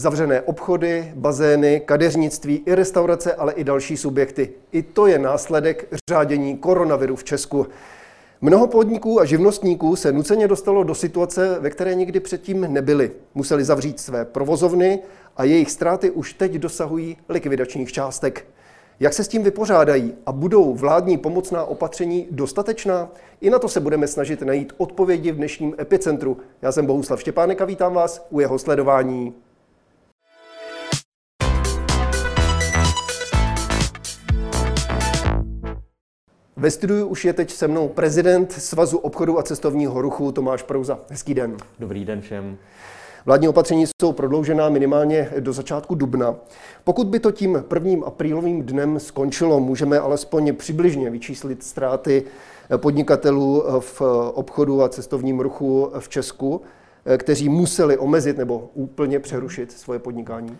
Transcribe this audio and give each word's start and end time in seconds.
Zavřené 0.00 0.42
obchody, 0.42 1.12
bazény, 1.14 1.82
kadeřnictví 1.84 2.62
i 2.66 2.74
restaurace, 2.74 3.34
ale 3.34 3.52
i 3.52 3.64
další 3.64 3.96
subjekty. 3.96 4.50
I 4.72 4.82
to 4.82 5.06
je 5.06 5.18
následek 5.18 5.88
řádění 6.10 6.56
koronaviru 6.56 7.16
v 7.16 7.24
Česku. 7.24 7.66
Mnoho 8.40 8.66
podniků 8.66 9.20
a 9.20 9.24
živnostníků 9.24 9.96
se 9.96 10.12
nuceně 10.12 10.48
dostalo 10.48 10.84
do 10.84 10.94
situace, 10.94 11.56
ve 11.60 11.70
které 11.70 11.94
nikdy 11.94 12.20
předtím 12.20 12.72
nebyli. 12.72 13.10
Museli 13.34 13.64
zavřít 13.64 14.00
své 14.00 14.24
provozovny 14.24 14.98
a 15.36 15.44
jejich 15.44 15.70
ztráty 15.70 16.10
už 16.10 16.32
teď 16.34 16.52
dosahují 16.52 17.16
likvidačních 17.28 17.92
částek. 17.92 18.46
Jak 19.00 19.12
se 19.12 19.24
s 19.24 19.28
tím 19.28 19.42
vypořádají 19.42 20.14
a 20.26 20.32
budou 20.32 20.74
vládní 20.74 21.18
pomocná 21.18 21.64
opatření 21.64 22.26
dostatečná? 22.30 23.08
I 23.40 23.50
na 23.50 23.58
to 23.58 23.68
se 23.68 23.80
budeme 23.80 24.06
snažit 24.06 24.42
najít 24.42 24.72
odpovědi 24.76 25.32
v 25.32 25.36
dnešním 25.36 25.74
epicentru. 25.80 26.36
Já 26.62 26.72
jsem 26.72 26.86
Bohuslav 26.86 27.20
Štěpánek 27.20 27.60
a 27.60 27.64
vítám 27.64 27.94
vás 27.94 28.26
u 28.30 28.40
jeho 28.40 28.58
sledování. 28.58 29.34
Ve 36.60 36.70
studiu 36.70 37.06
už 37.06 37.24
je 37.24 37.32
teď 37.32 37.50
se 37.50 37.68
mnou 37.68 37.88
prezident 37.88 38.52
Svazu 38.52 38.98
obchodu 38.98 39.38
a 39.38 39.42
cestovního 39.42 40.02
ruchu 40.02 40.32
Tomáš 40.32 40.62
Prouza. 40.62 40.98
Hezký 41.10 41.34
den. 41.34 41.56
Dobrý 41.78 42.04
den 42.04 42.20
všem. 42.20 42.56
Vládní 43.26 43.48
opatření 43.48 43.84
jsou 44.02 44.12
prodloužená 44.12 44.68
minimálně 44.68 45.30
do 45.40 45.52
začátku 45.52 45.94
dubna. 45.94 46.34
Pokud 46.84 47.06
by 47.06 47.20
to 47.20 47.32
tím 47.32 47.64
prvním 47.68 48.04
aprílovým 48.04 48.62
dnem 48.62 49.00
skončilo, 49.00 49.60
můžeme 49.60 49.98
alespoň 49.98 50.56
přibližně 50.56 51.10
vyčíslit 51.10 51.62
ztráty 51.62 52.24
podnikatelů 52.76 53.64
v 53.78 54.02
obchodu 54.34 54.82
a 54.82 54.88
cestovním 54.88 55.40
ruchu 55.40 55.90
v 55.98 56.08
Česku, 56.08 56.60
kteří 57.16 57.48
museli 57.48 57.98
omezit 57.98 58.38
nebo 58.38 58.70
úplně 58.74 59.18
přerušit 59.18 59.72
svoje 59.72 59.98
podnikání? 59.98 60.58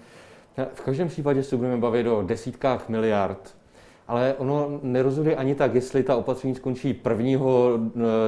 V 0.74 0.80
každém 0.80 1.08
případě 1.08 1.42
se 1.42 1.56
budeme 1.56 1.76
bavit 1.76 2.06
o 2.06 2.22
desítkách 2.22 2.88
miliard 2.88 3.59
ale 4.10 4.34
ono 4.38 4.80
nerozhoduje 4.82 5.36
ani 5.36 5.54
tak, 5.54 5.74
jestli 5.74 6.02
ta 6.02 6.16
opatření 6.16 6.54
skončí 6.54 7.00
1. 7.10 7.40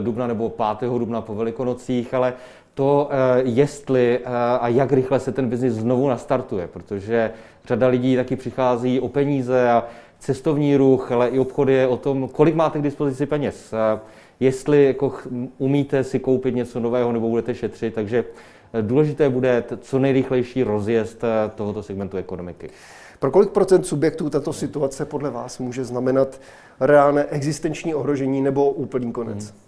dubna 0.00 0.26
nebo 0.26 0.48
5. 0.78 0.90
dubna 0.98 1.20
po 1.20 1.34
Velikonocích, 1.34 2.14
ale 2.14 2.34
to, 2.74 3.08
eh, 3.10 3.42
jestli 3.44 4.18
eh, 4.18 4.28
a 4.60 4.68
jak 4.68 4.92
rychle 4.92 5.20
se 5.20 5.32
ten 5.32 5.48
biznis 5.48 5.72
znovu 5.72 6.08
nastartuje, 6.08 6.66
protože 6.66 7.30
řada 7.66 7.86
lidí 7.86 8.16
taky 8.16 8.36
přichází 8.36 9.00
o 9.00 9.08
peníze 9.08 9.70
a 9.70 9.84
cestovní 10.18 10.76
ruch, 10.76 11.12
ale 11.12 11.28
i 11.28 11.38
obchod 11.38 11.68
je 11.68 11.86
o 11.86 11.96
tom, 11.96 12.28
kolik 12.28 12.54
máte 12.54 12.78
k 12.78 12.82
dispozici 12.82 13.26
peněz. 13.26 13.74
Jestli 14.40 14.84
jako 14.84 15.12
umíte 15.58 16.04
si 16.04 16.18
koupit 16.18 16.54
něco 16.54 16.80
nového 16.80 17.12
nebo 17.12 17.28
budete 17.28 17.54
šetřit, 17.54 17.94
takže 17.94 18.24
eh, 18.72 18.82
důležité 18.82 19.28
bude 19.28 19.64
co 19.80 19.98
nejrychlejší 19.98 20.62
rozjezd 20.62 21.24
tohoto 21.54 21.82
segmentu 21.82 22.16
ekonomiky. 22.16 22.70
Pro 23.22 23.30
kolik 23.30 23.50
procent 23.50 23.86
subjektů 23.86 24.30
tato 24.30 24.52
situace 24.52 25.04
podle 25.04 25.30
vás 25.30 25.58
může 25.58 25.84
znamenat 25.84 26.40
reálné 26.80 27.24
existenční 27.24 27.94
ohrožení 27.94 28.40
nebo 28.40 28.70
úplný 28.70 29.12
konec? 29.12 29.44
Hmm. 29.44 29.58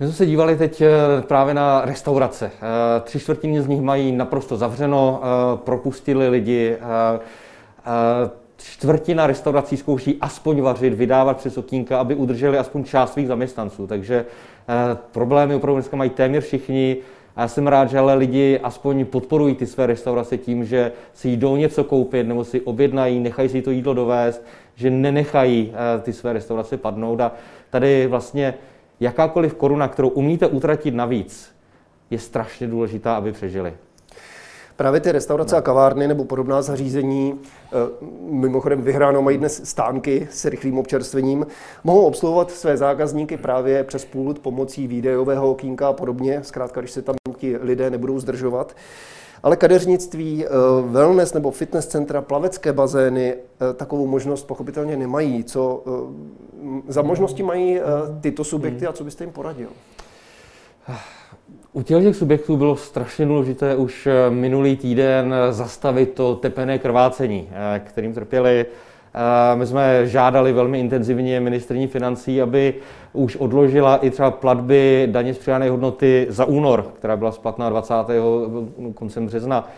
My 0.00 0.06
jsme 0.06 0.14
se 0.14 0.26
dívali 0.26 0.56
teď 0.56 0.80
eh, 0.80 0.90
právě 1.22 1.54
na 1.54 1.84
restaurace. 1.84 2.50
Eh, 2.54 3.00
tři 3.00 3.20
čtvrtiny 3.20 3.62
z 3.62 3.66
nich 3.66 3.80
mají 3.80 4.12
naprosto 4.12 4.56
zavřeno, 4.56 5.20
eh, 5.22 5.56
propustili 5.56 6.28
lidi. 6.28 6.76
Čtvrtina 8.56 9.26
restaurací 9.26 9.76
zkouší 9.76 10.18
aspoň 10.20 10.60
vařit, 10.60 10.94
vydávat 10.94 11.36
přes 11.36 11.58
okýnka, 11.58 11.98
aby 11.98 12.14
udrželi 12.14 12.58
aspoň 12.58 12.84
část 12.84 13.12
svých 13.12 13.28
zaměstnanců. 13.28 13.86
Takže 13.86 14.26
problémy 15.12 15.54
opravdu 15.54 15.76
dneska 15.76 15.96
mají 15.96 16.10
téměř 16.10 16.44
všichni. 16.44 16.96
A 17.36 17.40
já 17.40 17.48
jsem 17.48 17.66
rád, 17.66 17.90
že 17.90 17.98
ale 17.98 18.14
lidi 18.14 18.60
aspoň 18.62 19.04
podporují 19.04 19.54
ty 19.54 19.66
své 19.66 19.86
restaurace 19.86 20.38
tím, 20.38 20.64
že 20.64 20.92
si 21.14 21.28
jdou 21.28 21.56
něco 21.56 21.84
koupit 21.84 22.26
nebo 22.26 22.44
si 22.44 22.60
objednají, 22.60 23.20
nechají 23.20 23.48
si 23.48 23.62
to 23.62 23.70
jídlo 23.70 23.94
dovést, 23.94 24.42
že 24.74 24.90
nenechají 24.90 25.72
ty 26.02 26.12
své 26.12 26.32
restaurace 26.32 26.76
padnout. 26.76 27.20
A 27.20 27.32
tady 27.70 28.06
vlastně 28.06 28.54
jakákoliv 29.00 29.54
koruna, 29.54 29.88
kterou 29.88 30.08
umíte 30.08 30.46
utratit 30.46 30.94
navíc, 30.94 31.54
je 32.10 32.18
strašně 32.18 32.66
důležitá, 32.66 33.16
aby 33.16 33.32
přežili. 33.32 33.74
Právě 34.76 35.00
ty 35.00 35.12
restaurace 35.12 35.54
no. 35.54 35.58
a 35.58 35.62
kavárny 35.62 36.08
nebo 36.08 36.24
podobná 36.24 36.62
zařízení, 36.62 37.40
eh, 37.64 37.70
mimochodem 38.20 38.82
vyhráno 38.82 39.22
mají 39.22 39.38
dnes 39.38 39.60
stánky 39.64 40.28
s 40.30 40.44
rychlým 40.44 40.78
občerstvením, 40.78 41.46
mohou 41.84 42.06
obsluhovat 42.06 42.50
své 42.50 42.76
zákazníky 42.76 43.36
právě 43.36 43.84
přes 43.84 44.04
půl 44.04 44.34
pomocí 44.34 44.86
výdejového 44.86 45.50
okýnka 45.50 45.88
a 45.88 45.92
podobně, 45.92 46.40
zkrátka, 46.42 46.80
když 46.80 46.90
se 46.90 47.02
tam 47.02 47.14
ti 47.36 47.56
lidé 47.56 47.90
nebudou 47.90 48.18
zdržovat. 48.18 48.76
Ale 49.42 49.56
kadeřnictví, 49.56 50.44
eh, 50.46 50.48
wellness 50.86 51.32
nebo 51.32 51.50
fitness 51.50 51.86
centra, 51.86 52.22
plavecké 52.22 52.72
bazény 52.72 53.34
eh, 53.34 53.72
takovou 53.74 54.06
možnost 54.06 54.44
pochopitelně 54.44 54.96
nemají. 54.96 55.44
Co 55.44 55.84
za 56.88 57.02
možnosti 57.02 57.42
mají 57.42 57.80
tyto 58.20 58.44
subjekty 58.44 58.86
a 58.86 58.92
co 58.92 59.04
byste 59.04 59.24
jim 59.24 59.32
poradil? 59.32 59.68
U 61.74 61.82
těch 61.82 62.16
subjektů 62.16 62.56
bylo 62.56 62.76
strašně 62.76 63.26
důležité 63.26 63.76
už 63.76 64.06
eh, 64.06 64.30
minulý 64.30 64.76
týden 64.76 65.34
zastavit 65.50 66.12
to 66.14 66.34
tepené 66.34 66.78
krvácení, 66.78 67.48
eh, 67.52 67.80
kterým 67.84 68.14
trpěli. 68.14 68.66
Eh, 69.14 69.56
my 69.56 69.66
jsme 69.66 70.06
žádali 70.06 70.52
velmi 70.52 70.80
intenzivně 70.80 71.40
ministrní 71.40 71.86
financí, 71.86 72.42
aby 72.42 72.74
už 73.12 73.36
odložila 73.36 73.96
i 73.96 74.10
třeba 74.10 74.30
platby 74.30 75.08
daně 75.10 75.34
z 75.34 75.38
přidané 75.38 75.70
hodnoty 75.70 76.26
za 76.28 76.44
únor, 76.44 76.86
která 76.98 77.16
byla 77.16 77.32
splatná 77.32 77.70
20. 77.70 77.94
koncem 78.94 79.26
března. 79.26 79.68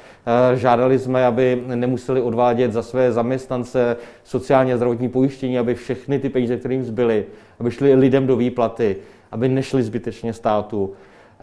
Žádali 0.55 0.99
jsme, 0.99 1.27
aby 1.27 1.63
nemuseli 1.67 2.21
odvádět 2.21 2.73
za 2.73 2.83
své 2.83 3.13
zaměstnance 3.13 3.97
sociální 4.25 4.73
a 4.73 4.77
zdravotní 4.77 5.09
pojištění, 5.09 5.59
aby 5.59 5.75
všechny 5.75 6.19
ty 6.19 6.29
peníze, 6.29 6.57
které 6.57 6.75
jim 6.75 6.85
zbyly, 6.85 7.25
aby 7.61 7.71
šly 7.71 7.95
lidem 7.95 8.27
do 8.27 8.37
výplaty, 8.37 8.97
aby 9.33 9.49
nešly 9.49 9.83
zbytečně 9.83 10.33
státu. 10.33 10.95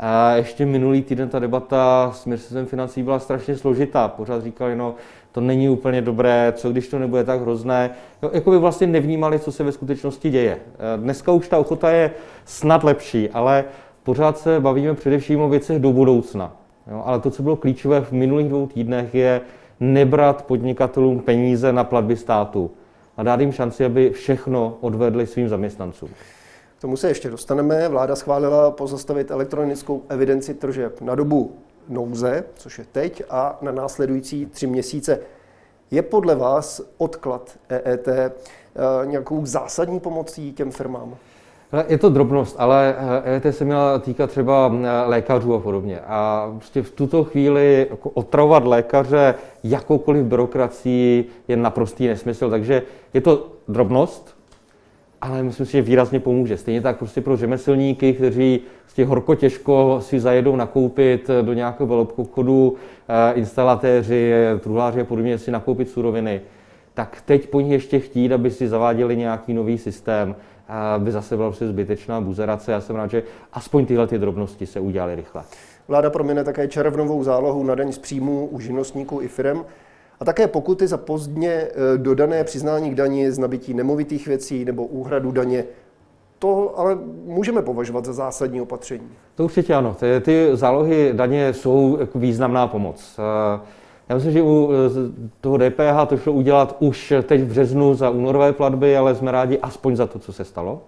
A 0.03 0.35
ještě 0.35 0.65
minulý 0.65 1.01
týden 1.01 1.29
ta 1.29 1.39
debata 1.39 2.11
s 2.13 2.25
ministerstvem 2.25 2.65
financí 2.65 3.03
byla 3.03 3.19
strašně 3.19 3.57
složitá. 3.57 4.07
Pořád 4.07 4.43
říkali, 4.43 4.75
no 4.75 4.95
to 5.31 5.41
není 5.41 5.69
úplně 5.69 6.01
dobré, 6.01 6.53
co 6.55 6.69
když 6.71 6.87
to 6.87 6.99
nebude 6.99 7.23
tak 7.23 7.41
hrozné. 7.41 7.89
Jo, 8.23 8.29
jako 8.33 8.51
by 8.51 8.57
vlastně 8.57 8.87
nevnímali, 8.87 9.39
co 9.39 9.51
se 9.51 9.63
ve 9.63 9.71
skutečnosti 9.71 10.29
děje. 10.29 10.57
Dneska 10.97 11.31
už 11.31 11.47
ta 11.47 11.57
ochota 11.57 11.89
je 11.89 12.11
snad 12.45 12.83
lepší, 12.83 13.29
ale 13.29 13.65
pořád 14.03 14.37
se 14.37 14.59
bavíme 14.59 14.93
především 14.93 15.41
o 15.41 15.49
věcech 15.49 15.79
do 15.79 15.91
budoucna. 15.91 16.55
Jo, 16.91 17.03
ale 17.05 17.19
to, 17.19 17.31
co 17.31 17.43
bylo 17.43 17.55
klíčové 17.55 18.01
v 18.01 18.11
minulých 18.11 18.47
dvou 18.47 18.67
týdnech, 18.67 19.15
je 19.15 19.41
nebrat 19.79 20.45
podnikatelům 20.45 21.19
peníze 21.19 21.73
na 21.73 21.83
platby 21.83 22.15
státu 22.15 22.71
a 23.17 23.23
dát 23.23 23.39
jim 23.39 23.51
šanci, 23.51 23.85
aby 23.85 24.09
všechno 24.09 24.77
odvedli 24.81 25.27
svým 25.27 25.49
zaměstnancům 25.49 26.09
tomu 26.81 26.97
se 26.97 27.07
ještě 27.07 27.29
dostaneme. 27.29 27.89
Vláda 27.89 28.15
schválila 28.15 28.71
pozastavit 28.71 29.31
elektronickou 29.31 30.01
evidenci 30.09 30.53
tržeb 30.53 31.01
na 31.01 31.15
dobu 31.15 31.55
nouze, 31.89 32.43
což 32.55 32.79
je 32.79 32.85
teď, 32.91 33.23
a 33.29 33.57
na 33.61 33.71
následující 33.71 34.45
tři 34.45 34.67
měsíce. 34.67 35.19
Je 35.91 36.01
podle 36.01 36.35
vás 36.35 36.81
odklad 36.97 37.59
EET 37.69 38.07
eh, 38.07 38.31
nějakou 39.05 39.45
zásadní 39.45 39.99
pomocí 39.99 40.53
těm 40.53 40.71
firmám? 40.71 41.15
Je 41.87 41.97
to 41.97 42.09
drobnost, 42.09 42.55
ale 42.59 42.95
EET 43.23 43.55
se 43.55 43.65
měla 43.65 43.99
týkat 43.99 44.29
třeba 44.29 44.71
eh, 44.73 45.07
lékařů 45.07 45.53
a 45.53 45.59
podobně. 45.59 45.99
A 45.99 46.51
prostě 46.57 46.81
v 46.81 46.91
tuto 46.91 47.23
chvíli 47.23 47.87
jako 47.89 48.09
otravovat 48.09 48.65
lékaře 48.65 49.35
jakoukoliv 49.63 50.25
byrokracií 50.25 51.25
je 51.47 51.57
naprostý 51.57 52.07
nesmysl. 52.07 52.49
Takže 52.49 52.83
je 53.13 53.21
to 53.21 53.47
drobnost, 53.67 54.40
ale 55.21 55.43
myslím 55.43 55.65
si, 55.65 55.71
že 55.71 55.81
výrazně 55.81 56.19
pomůže. 56.19 56.57
Stejně 56.57 56.81
tak 56.81 56.97
prostě 56.97 57.21
pro 57.21 57.37
řemeslníky, 57.37 58.13
kteří 58.13 58.61
z 58.87 58.93
těch 58.93 59.07
horko 59.07 59.35
těžko 59.35 59.97
si 60.01 60.19
zajedou 60.19 60.55
nakoupit 60.55 61.29
do 61.41 61.53
nějakého 61.53 61.87
velobchodu, 61.87 62.75
eh, 63.09 63.33
instalatéři, 63.33 64.33
truhláři 64.59 65.01
a 65.01 65.05
podobně 65.05 65.37
si 65.37 65.51
nakoupit 65.51 65.89
suroviny, 65.89 66.41
tak 66.93 67.21
teď 67.25 67.49
po 67.49 67.61
nich 67.61 67.71
ještě 67.71 67.99
chtít, 67.99 68.31
aby 68.31 68.51
si 68.51 68.67
zaváděli 68.67 69.17
nějaký 69.17 69.53
nový 69.53 69.77
systém, 69.77 70.35
by 70.97 71.11
zase 71.11 71.35
byla 71.35 71.49
prostě 71.49 71.67
zbytečná 71.67 72.21
buzerace. 72.21 72.71
Já 72.71 72.81
jsem 72.81 72.95
rád, 72.95 73.11
že 73.11 73.23
aspoň 73.53 73.85
tyhle 73.85 74.07
ty 74.07 74.19
drobnosti 74.19 74.65
se 74.65 74.79
udělaly 74.79 75.15
rychle. 75.15 75.43
Vláda 75.87 76.09
promine 76.09 76.43
také 76.43 76.67
červnovou 76.67 77.23
zálohu 77.23 77.63
na 77.63 77.75
daň 77.75 77.91
z 77.91 77.97
příjmu 77.97 78.45
u 78.45 78.59
živnostníků 78.59 79.21
i 79.21 79.27
firm 79.27 79.63
a 80.21 80.25
také 80.25 80.47
pokuty 80.47 80.87
za 80.87 80.97
pozdně 80.97 81.51
e, 81.51 81.97
dodané 81.97 82.43
přiznání 82.43 82.91
k 82.91 82.95
daní 82.95 83.31
z 83.31 83.39
nabití 83.39 83.73
nemovitých 83.73 84.27
věcí 84.27 84.65
nebo 84.65 84.85
úhradu 84.85 85.31
daně. 85.31 85.63
To 86.39 86.79
ale 86.79 86.97
můžeme 87.25 87.61
považovat 87.61 88.05
za 88.05 88.13
zásadní 88.13 88.61
opatření. 88.61 89.09
To 89.35 89.43
určitě 89.43 89.73
ano. 89.73 89.95
Ty, 89.99 90.05
ty 90.21 90.49
zálohy 90.53 91.13
daně 91.13 91.53
jsou 91.53 91.97
jako 91.99 92.19
významná 92.19 92.67
pomoc. 92.67 93.19
E, 93.19 93.59
já 94.09 94.15
myslím, 94.15 94.33
že 94.33 94.41
u 94.41 94.69
e, 94.71 94.75
toho 95.41 95.57
DPH 95.57 96.07
to 96.07 96.17
šlo 96.17 96.33
udělat 96.33 96.75
už 96.79 97.13
teď 97.23 97.41
v 97.41 97.45
březnu 97.45 97.93
za 97.93 98.09
únorové 98.09 98.53
platby, 98.53 98.97
ale 98.97 99.15
jsme 99.15 99.31
rádi 99.31 99.59
aspoň 99.59 99.95
za 99.95 100.07
to, 100.07 100.19
co 100.19 100.33
se 100.33 100.45
stalo. 100.45 100.81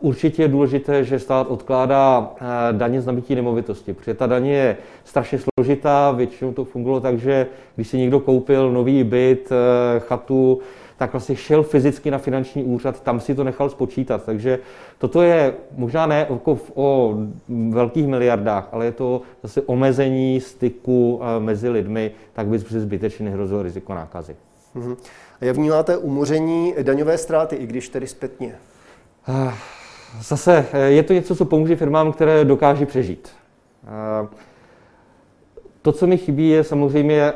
Určitě 0.00 0.42
je 0.42 0.48
důležité, 0.48 1.04
že 1.04 1.18
stát 1.18 1.46
odkládá 1.50 2.30
daně 2.72 3.00
z 3.00 3.06
nabití 3.06 3.34
nemovitosti, 3.34 3.92
protože 3.92 4.14
ta 4.14 4.26
daně 4.26 4.54
je 4.54 4.76
strašně 5.04 5.38
složitá, 5.38 6.10
většinou 6.10 6.52
to 6.52 6.64
fungovalo 6.64 7.00
tak, 7.00 7.18
že 7.18 7.46
když 7.74 7.88
si 7.88 7.98
někdo 7.98 8.20
koupil 8.20 8.72
nový 8.72 9.04
byt, 9.04 9.50
chatu, 9.98 10.60
tak 10.96 11.12
vlastně 11.12 11.36
šel 11.36 11.62
fyzicky 11.62 12.10
na 12.10 12.18
finanční 12.18 12.64
úřad, 12.64 13.02
tam 13.02 13.20
si 13.20 13.34
to 13.34 13.44
nechal 13.44 13.70
spočítat. 13.70 14.24
Takže 14.24 14.58
toto 14.98 15.22
je 15.22 15.54
možná 15.76 16.06
ne 16.06 16.26
o, 16.74 17.14
velkých 17.70 18.06
miliardách, 18.06 18.68
ale 18.72 18.84
je 18.84 18.92
to 18.92 19.22
zase 19.42 19.62
omezení 19.62 20.40
styku 20.40 21.20
mezi 21.38 21.68
lidmi, 21.68 22.10
tak 22.32 22.46
by 22.46 22.58
zbytečně 22.58 23.24
nehrozilo 23.24 23.62
riziko 23.62 23.94
nákazy. 23.94 24.36
Mm-hmm. 24.76 24.96
A 25.40 25.44
jak 25.44 25.56
vnímáte 25.56 25.96
umoření 25.96 26.74
daňové 26.82 27.18
ztráty, 27.18 27.56
i 27.56 27.66
když 27.66 27.88
tedy 27.88 28.06
zpětně? 28.06 28.54
Eh, 29.28 29.52
zase 30.20 30.66
eh, 30.72 30.78
je 30.78 31.02
to 31.02 31.12
něco, 31.12 31.36
co 31.36 31.44
pomůže 31.44 31.76
firmám, 31.76 32.12
které 32.12 32.44
dokáží 32.44 32.86
přežít. 32.86 33.28
Eh, 33.84 34.28
to, 35.82 35.92
co 35.92 36.06
mi 36.06 36.16
chybí, 36.16 36.48
je 36.48 36.64
samozřejmě 36.64 37.32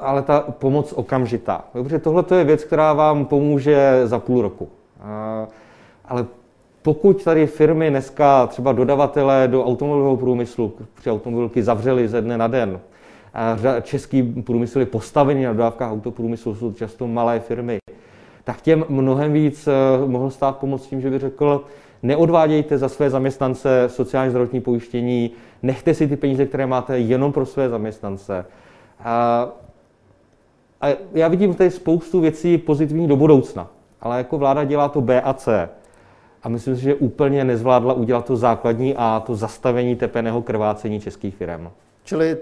ale 0.00 0.22
ta 0.22 0.40
pomoc 0.40 0.92
okamžitá. 0.92 1.64
Protože 1.72 1.98
tohle 1.98 2.24
je 2.36 2.44
věc, 2.44 2.64
která 2.64 2.92
vám 2.92 3.26
pomůže 3.26 4.00
za 4.04 4.18
půl 4.18 4.42
roku. 4.42 4.68
Ale 6.04 6.26
pokud 6.82 7.24
tady 7.24 7.46
firmy 7.46 7.90
dneska, 7.90 8.46
třeba 8.46 8.72
dodavatelé 8.72 9.48
do 9.48 9.64
automobilového 9.64 10.16
průmyslu, 10.16 10.72
při 10.94 11.10
automobilky 11.10 11.62
zavřely 11.62 12.08
ze 12.08 12.20
dne 12.20 12.38
na 12.38 12.46
den, 12.46 12.80
český 13.82 14.22
průmysl 14.22 14.80
je 14.80 14.86
postavený 14.86 15.44
na 15.44 15.52
dodávkách 15.52 15.92
autoprůmyslu, 15.92 16.54
jsou 16.54 16.72
často 16.72 17.06
malé 17.06 17.40
firmy, 17.40 17.78
tak 18.44 18.60
těm 18.60 18.84
mnohem 18.88 19.32
víc 19.32 19.68
eh, 19.68 19.72
mohl 20.06 20.30
stát 20.30 20.56
pomoct 20.56 20.86
tím, 20.86 21.00
že 21.00 21.10
by 21.10 21.18
řekl, 21.18 21.64
neodvádějte 22.02 22.78
za 22.78 22.88
své 22.88 23.10
zaměstnance 23.10 23.84
sociální 23.86 24.30
zdravotní 24.30 24.60
pojištění, 24.60 25.30
nechte 25.62 25.94
si 25.94 26.08
ty 26.08 26.16
peníze, 26.16 26.46
které 26.46 26.66
máte 26.66 26.98
jenom 26.98 27.32
pro 27.32 27.46
své 27.46 27.68
zaměstnance. 27.68 28.44
A, 29.00 29.48
a 30.80 30.88
já 31.12 31.28
vidím 31.28 31.54
tady 31.54 31.70
spoustu 31.70 32.20
věcí 32.20 32.58
pozitivních 32.58 33.08
do 33.08 33.16
budoucna, 33.16 33.70
ale 34.00 34.18
jako 34.18 34.38
vláda 34.38 34.64
dělá 34.64 34.88
to 34.88 35.00
B 35.00 35.22
a 35.22 35.34
C. 35.34 35.68
A 36.42 36.48
myslím 36.48 36.76
si, 36.76 36.82
že 36.82 36.94
úplně 36.94 37.44
nezvládla 37.44 37.94
udělat 37.94 38.24
to 38.24 38.36
základní 38.36 38.94
A, 38.96 39.22
to 39.26 39.36
zastavení 39.36 39.96
tepeného 39.96 40.42
krvácení 40.42 41.00
českých 41.00 41.36
firm. 41.36 41.68
Čili 42.04 42.36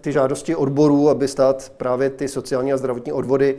ty 0.00 0.12
žádosti 0.12 0.56
odborů, 0.56 1.08
aby 1.08 1.28
stát 1.28 1.72
právě 1.76 2.10
ty 2.10 2.28
sociální 2.28 2.72
a 2.72 2.76
zdravotní 2.76 3.12
odvody 3.12 3.58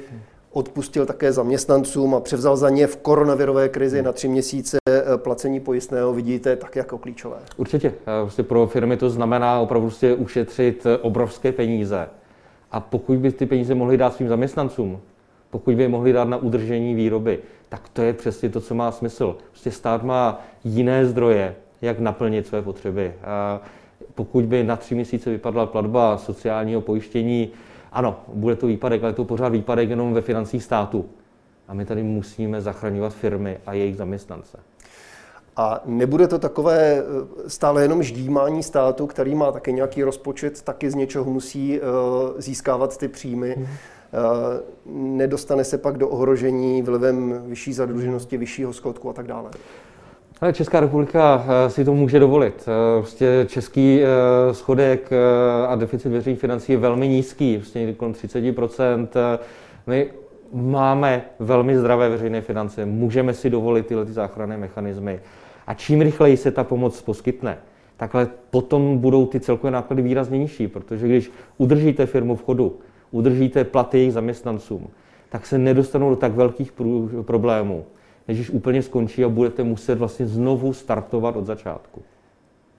odpustil 0.51 1.05
také 1.05 1.31
zaměstnancům 1.31 2.15
a 2.15 2.19
převzal 2.19 2.57
za 2.57 2.69
ně 2.69 2.87
v 2.87 2.97
koronavirové 2.97 3.69
krizi 3.69 3.97
hmm. 3.97 4.05
na 4.05 4.11
tři 4.11 4.27
měsíce 4.27 4.77
eh, 4.89 5.17
placení 5.17 5.59
pojistného, 5.59 6.13
vidíte 6.13 6.55
tak 6.55 6.75
jako 6.75 6.97
klíčové. 6.97 7.37
Určitě. 7.57 7.93
Prostě 8.21 8.43
pro 8.43 8.67
firmy 8.67 8.97
to 8.97 9.09
znamená 9.09 9.59
opravdu 9.59 9.87
prostě 9.87 10.13
ušetřit 10.13 10.85
eh, 10.85 10.97
obrovské 10.97 11.51
peníze. 11.51 12.09
A 12.71 12.79
pokud 12.79 13.17
by 13.17 13.31
ty 13.31 13.45
peníze 13.45 13.75
mohly 13.75 13.97
dát 13.97 14.13
svým 14.13 14.29
zaměstnancům, 14.29 14.99
pokud 15.49 15.75
by 15.75 15.83
je 15.83 15.89
mohli 15.89 16.13
dát 16.13 16.27
na 16.27 16.37
udržení 16.37 16.95
výroby, 16.95 17.39
tak 17.69 17.89
to 17.89 18.01
je 18.01 18.13
přesně 18.13 18.49
to, 18.49 18.61
co 18.61 18.75
má 18.75 18.91
smysl. 18.91 19.37
Prostě 19.49 19.71
stát 19.71 20.03
má 20.03 20.41
jiné 20.63 21.05
zdroje, 21.05 21.55
jak 21.81 21.99
naplnit 21.99 22.47
své 22.47 22.61
potřeby. 22.61 23.13
A 23.23 23.61
pokud 24.15 24.45
by 24.45 24.63
na 24.63 24.75
tři 24.75 24.95
měsíce 24.95 25.29
vypadla 25.29 25.65
platba 25.65 26.17
sociálního 26.17 26.81
pojištění, 26.81 27.49
ano, 27.91 28.19
bude 28.27 28.55
to 28.55 28.67
výpadek, 28.67 29.03
ale 29.03 29.09
je 29.09 29.15
to 29.15 29.25
pořád 29.25 29.49
výpadek 29.49 29.89
jenom 29.89 30.13
ve 30.13 30.21
financích 30.21 30.63
státu. 30.63 31.05
A 31.67 31.73
my 31.73 31.85
tady 31.85 32.03
musíme 32.03 32.61
zachraňovat 32.61 33.13
firmy 33.13 33.57
a 33.65 33.73
jejich 33.73 33.97
zaměstnance. 33.97 34.57
A 35.57 35.81
nebude 35.85 36.27
to 36.27 36.39
takové 36.39 36.97
eh, 36.97 37.03
stále 37.49 37.81
jenom 37.81 38.03
ždímání 38.03 38.63
státu, 38.63 39.07
který 39.07 39.35
má 39.35 39.51
taky 39.51 39.73
nějaký 39.73 40.03
rozpočet, 40.03 40.61
taky 40.61 40.91
z 40.91 40.95
něčeho 40.95 41.25
musí 41.25 41.79
eh, 41.79 41.81
získávat 42.37 42.97
ty 42.97 43.07
příjmy. 43.07 43.55
Hmm. 43.57 43.67
Nedostane 45.17 45.63
se 45.63 45.77
pak 45.77 45.97
do 45.97 46.09
ohrožení 46.09 46.81
vlivem 46.81 47.43
vyšší 47.45 47.73
zadluženosti, 47.73 48.37
vyššího 48.37 48.73
schodku 48.73 49.09
a 49.09 49.13
tak 49.13 49.27
dále. 49.27 49.51
Česká 50.53 50.79
republika 50.79 51.45
eh, 51.47 51.69
si 51.69 51.85
to 51.85 51.93
může 51.93 52.19
dovolit. 52.19 52.67
Eh, 52.67 52.99
prostě 52.99 53.45
český 53.49 54.01
eh, 54.01 54.53
schodek 54.53 55.09
a 55.67 55.75
deficit 55.75 56.09
veřejných 56.09 56.39
financí 56.39 56.71
je 56.71 56.77
velmi 56.77 57.07
nízký, 57.07 57.57
prostě 57.57 57.93
kolem 57.93 58.13
30% 58.13 59.07
My 59.87 60.09
máme 60.53 61.21
velmi 61.39 61.77
zdravé 61.77 62.09
veřejné 62.09 62.41
finance, 62.41 62.85
můžeme 62.85 63.33
si 63.33 63.49
dovolit 63.49 63.85
tyhle 63.87 64.05
ty 64.05 64.11
záchranné 64.11 64.57
mechanismy. 64.57 65.19
A 65.67 65.73
čím 65.73 66.01
rychleji 66.01 66.37
se 66.37 66.51
ta 66.51 66.63
pomoc 66.63 67.01
poskytne, 67.01 67.57
takhle 67.97 68.27
potom 68.49 68.97
budou 68.97 69.25
ty 69.25 69.39
celkové 69.39 69.71
náklady 69.71 70.01
výrazně 70.01 70.37
nižší, 70.37 70.67
protože 70.67 71.07
když 71.07 71.31
udržíte 71.57 72.05
firmu 72.05 72.35
v 72.35 72.43
chodu, 72.43 72.79
udržíte 73.11 73.63
platy 73.63 73.97
jejich 73.97 74.13
zaměstnancům, 74.13 74.87
tak 75.29 75.45
se 75.45 75.57
nedostanou 75.57 76.09
do 76.09 76.15
tak 76.15 76.31
velkých 76.31 76.73
problémů 77.21 77.85
než 78.27 78.37
když 78.37 78.49
úplně 78.49 78.81
skončí 78.81 79.23
a 79.23 79.29
budete 79.29 79.63
muset 79.63 79.97
vlastně 79.97 80.27
znovu 80.27 80.73
startovat 80.73 81.35
od 81.35 81.45
začátku. 81.45 82.01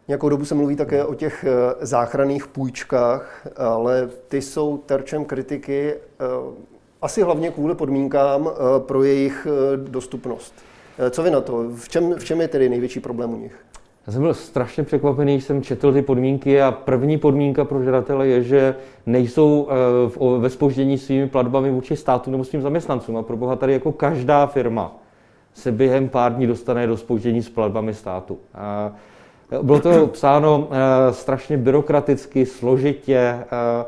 Nějakou 0.09 0.29
dobu 0.29 0.44
se 0.44 0.55
mluví 0.55 0.77
také 0.77 1.05
o 1.05 1.15
těch 1.15 1.44
eh, 1.44 1.87
záchranných 1.87 2.47
půjčkách, 2.47 3.47
ale 3.56 4.09
ty 4.29 4.43
jsou 4.43 4.79
terčem 4.79 5.25
kritiky 5.25 5.94
eh, 5.94 6.25
asi 7.03 7.23
hlavně 7.23 7.50
kvůli 7.50 7.75
podmínkám 7.75 8.49
eh, 8.49 8.81
pro 8.81 9.03
jejich 9.03 9.47
dostupnost. 9.77 10.55
Co 11.11 11.23
vy 11.23 11.31
na 11.31 11.41
to? 11.41 11.65
V 11.75 11.88
čem, 11.88 12.15
v 12.15 12.25
čem 12.25 12.41
je 12.41 12.49
tedy 12.49 12.69
největší 12.69 13.00
problém 13.00 13.33
u 13.33 13.37
nich? 13.37 13.56
Já 14.06 14.12
jsem 14.12 14.23
byl 14.23 14.35
strašně 14.35 14.83
překvapený, 14.83 15.35
když 15.35 15.45
jsem 15.45 15.62
četl 15.62 15.93
ty 15.93 16.03
podmínky 16.03 16.62
a 16.62 16.73
první 16.73 17.19
podmínka 17.19 17.65
pro 17.65 17.83
žadatele 17.83 18.29
je, 18.29 18.43
že 18.43 18.75
nejsou 19.06 19.69
ve 20.38 20.50
spoždění 20.50 20.99
svými 20.99 21.29
platbami 21.29 21.71
vůči 21.71 21.97
státu 21.97 22.31
nebo 22.31 22.45
svým 22.45 22.62
zaměstnancům. 22.62 23.17
A 23.17 23.23
pro 23.23 23.37
boha 23.37 23.56
tady 23.56 23.73
jako 23.73 23.93
každá 23.93 24.47
firma 24.47 25.01
se 25.54 25.72
během 25.72 26.08
pár 26.08 26.34
dní 26.34 26.46
dostane 26.46 26.87
do 26.87 26.96
spouštění 26.96 27.43
s 27.43 27.50
platbami 27.50 27.94
státu. 27.94 28.38
Bylo 29.62 29.81
to 29.81 30.06
psáno 30.12 30.69
eh, 30.70 31.12
strašně 31.12 31.56
byrokraticky, 31.56 32.46
složitě. 32.46 33.19
Eh, 33.19 33.84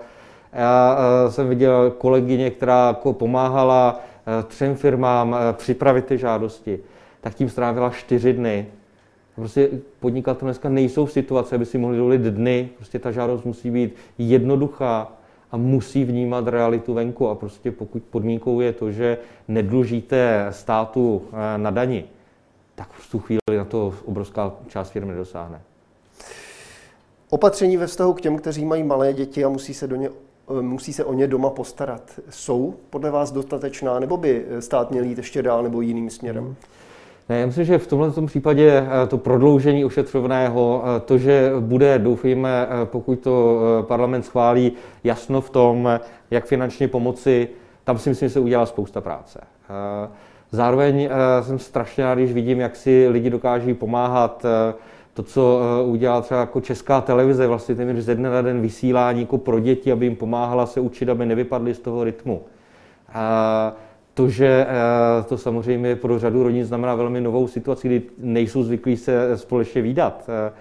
já 0.52 0.98
jsem 1.28 1.48
viděl 1.48 1.90
kolegyně, 1.90 2.50
která 2.50 2.88
jako 2.88 3.12
pomáhala 3.12 4.00
třem 4.46 4.76
firmám 4.76 5.36
připravit 5.52 6.04
ty 6.04 6.18
žádosti, 6.18 6.78
tak 7.20 7.34
tím 7.34 7.48
strávila 7.48 7.90
čtyři 7.90 8.32
dny. 8.32 8.66
Prostě 9.34 9.68
podnikatelé 10.00 10.48
dneska 10.48 10.68
nejsou 10.68 11.06
v 11.06 11.12
situaci, 11.12 11.54
aby 11.54 11.66
si 11.66 11.78
mohli 11.78 11.96
dovolit 11.96 12.20
dny. 12.20 12.68
Prostě 12.76 12.98
ta 12.98 13.10
žádost 13.10 13.44
musí 13.44 13.70
být 13.70 13.94
jednoduchá, 14.18 15.12
a 15.54 15.56
musí 15.56 16.04
vnímat 16.04 16.48
realitu 16.48 16.94
venku. 16.94 17.28
A 17.28 17.34
prostě 17.34 17.72
pokud 17.72 18.02
podmínkou 18.02 18.60
je 18.60 18.72
to, 18.72 18.92
že 18.92 19.18
nedlužíte 19.48 20.46
státu 20.50 21.22
eh, 21.32 21.58
na 21.58 21.70
dani, 21.70 22.04
tak 22.74 22.88
v 22.92 23.10
tu 23.10 23.18
chvíli 23.18 23.56
na 23.56 23.64
to 23.64 23.94
obrovská 24.04 24.52
část 24.68 24.90
firmy 24.90 25.12
nedosáhne. 25.12 25.60
Opatření 27.30 27.76
ve 27.76 27.86
vztahu 27.86 28.12
k 28.12 28.20
těm, 28.20 28.36
kteří 28.36 28.64
mají 28.64 28.82
malé 28.82 29.12
děti 29.12 29.44
a 29.44 29.48
musí 29.48 29.74
se, 29.74 29.86
do 29.86 29.96
ně, 29.96 30.08
eh, 30.58 30.62
musí 30.62 30.92
se 30.92 31.04
o 31.04 31.12
ně 31.12 31.26
doma 31.26 31.50
postarat, 31.50 32.20
jsou 32.30 32.74
podle 32.90 33.10
vás 33.10 33.32
dostatečná, 33.32 33.98
nebo 33.98 34.16
by 34.16 34.46
stát 34.60 34.90
měl 34.90 35.04
jít 35.04 35.18
ještě 35.18 35.42
dál 35.42 35.62
nebo 35.62 35.80
jiným 35.80 36.10
směrem? 36.10 36.44
Hmm. 36.44 36.54
Ne, 37.28 37.40
já 37.40 37.46
myslím, 37.46 37.64
že 37.64 37.78
v 37.78 37.86
tomto 37.86 38.26
případě 38.26 38.86
eh, 38.86 39.06
to 39.06 39.18
prodloužení 39.18 39.84
ošetřovného, 39.84 40.84
eh, 40.84 41.00
to, 41.00 41.18
že 41.18 41.52
bude, 41.60 41.98
doufejme, 41.98 42.66
eh, 42.66 42.86
pokud 42.86 43.20
to 43.20 43.60
parlament 43.88 44.22
schválí, 44.22 44.72
jasno 45.04 45.40
v 45.40 45.50
tom, 45.50 46.00
jak 46.30 46.44
finančně 46.44 46.88
pomoci, 46.88 47.48
tam 47.84 47.98
si 47.98 48.08
myslím, 48.08 48.28
že 48.28 48.32
se 48.32 48.40
udělá 48.40 48.66
spousta 48.66 49.00
práce. 49.00 49.40
Zároveň 50.50 51.08
jsem 51.42 51.58
strašně 51.58 52.04
rád, 52.04 52.14
když 52.14 52.32
vidím, 52.32 52.60
jak 52.60 52.76
si 52.76 53.08
lidi 53.08 53.30
dokáží 53.30 53.74
pomáhat. 53.74 54.46
To, 55.14 55.22
co 55.22 55.60
udělala 55.86 56.20
třeba 56.20 56.40
jako 56.40 56.60
česká 56.60 57.00
televize, 57.00 57.46
vlastně 57.46 57.74
téměř 57.74 58.04
ze 58.04 58.14
dne 58.14 58.30
na 58.30 58.42
den 58.42 58.60
vysílání 58.60 59.20
jako 59.20 59.38
pro 59.38 59.60
děti, 59.60 59.92
aby 59.92 60.06
jim 60.06 60.16
pomáhala 60.16 60.66
se 60.66 60.80
učit, 60.80 61.08
aby 61.08 61.26
nevypadli 61.26 61.74
z 61.74 61.78
toho 61.78 62.04
rytmu. 62.04 62.42
To, 64.14 64.28
že 64.28 64.66
eh, 64.68 65.22
to 65.22 65.38
samozřejmě 65.38 65.96
pro 65.96 66.18
řadu 66.18 66.42
rodin 66.42 66.64
znamená 66.64 66.94
velmi 66.94 67.20
novou 67.20 67.48
situaci, 67.48 67.88
kdy 67.88 68.02
nejsou 68.18 68.62
zvyklí 68.62 68.96
se 68.96 69.38
společně 69.38 69.82
výdat. 69.82 70.24
Eh, 70.28 70.52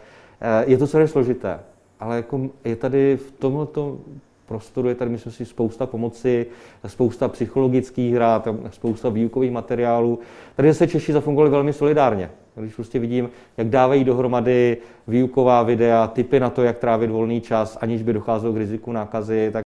eh, 0.41 0.63
je 0.67 0.77
to 0.77 0.87
celé 0.87 1.07
složité, 1.07 1.59
ale 1.99 2.15
jako 2.15 2.49
je 2.65 2.75
tady 2.75 3.17
v 3.17 3.31
tomto 3.31 3.97
prostoru 4.45 4.89
je 4.89 4.95
tady, 4.95 5.11
myslím 5.11 5.33
si, 5.33 5.45
spousta 5.45 5.85
pomoci, 5.85 6.45
spousta 6.87 7.27
psychologických 7.27 8.13
hrát, 8.13 8.47
spousta 8.69 9.09
výukových 9.09 9.51
materiálů. 9.51 10.19
Tady 10.55 10.73
se 10.73 10.87
Češi 10.87 11.13
zafungovali 11.13 11.51
velmi 11.51 11.73
solidárně. 11.73 12.29
Když 12.55 12.75
prostě 12.75 12.99
vidím, 12.99 13.29
jak 13.57 13.69
dávají 13.69 14.03
dohromady 14.03 14.77
výuková 15.07 15.63
videa, 15.63 16.07
typy 16.07 16.39
na 16.39 16.49
to, 16.49 16.63
jak 16.63 16.77
trávit 16.77 17.11
volný 17.11 17.41
čas, 17.41 17.77
aniž 17.81 18.03
by 18.03 18.13
docházelo 18.13 18.53
k 18.53 18.57
riziku 18.57 18.91
nákazy, 18.91 19.49
tak 19.53 19.63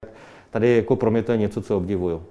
tady 0.50 0.76
jako 0.76 0.96
pro 0.96 1.12
mě 1.12 1.24
to 1.24 1.32
je 1.32 1.38
něco, 1.38 1.62
co 1.62 1.78
obdivuju. 1.78 2.24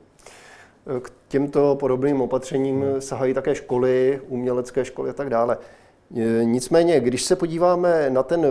K 1.03 1.13
těmto 1.29 1.77
podobným 1.81 2.21
opatřením 2.21 2.81
hmm. 2.81 3.01
sahají 3.01 3.35
také 3.35 3.55
školy, 3.55 4.21
umělecké 4.29 4.85
školy 4.85 5.11
a 5.11 5.13
tak 5.13 5.31
dále. 5.31 5.59
Nicméně, 6.43 7.01
když 7.01 7.23
se 7.23 7.37
podíváme 7.37 8.11
na 8.11 8.23
ten 8.23 8.47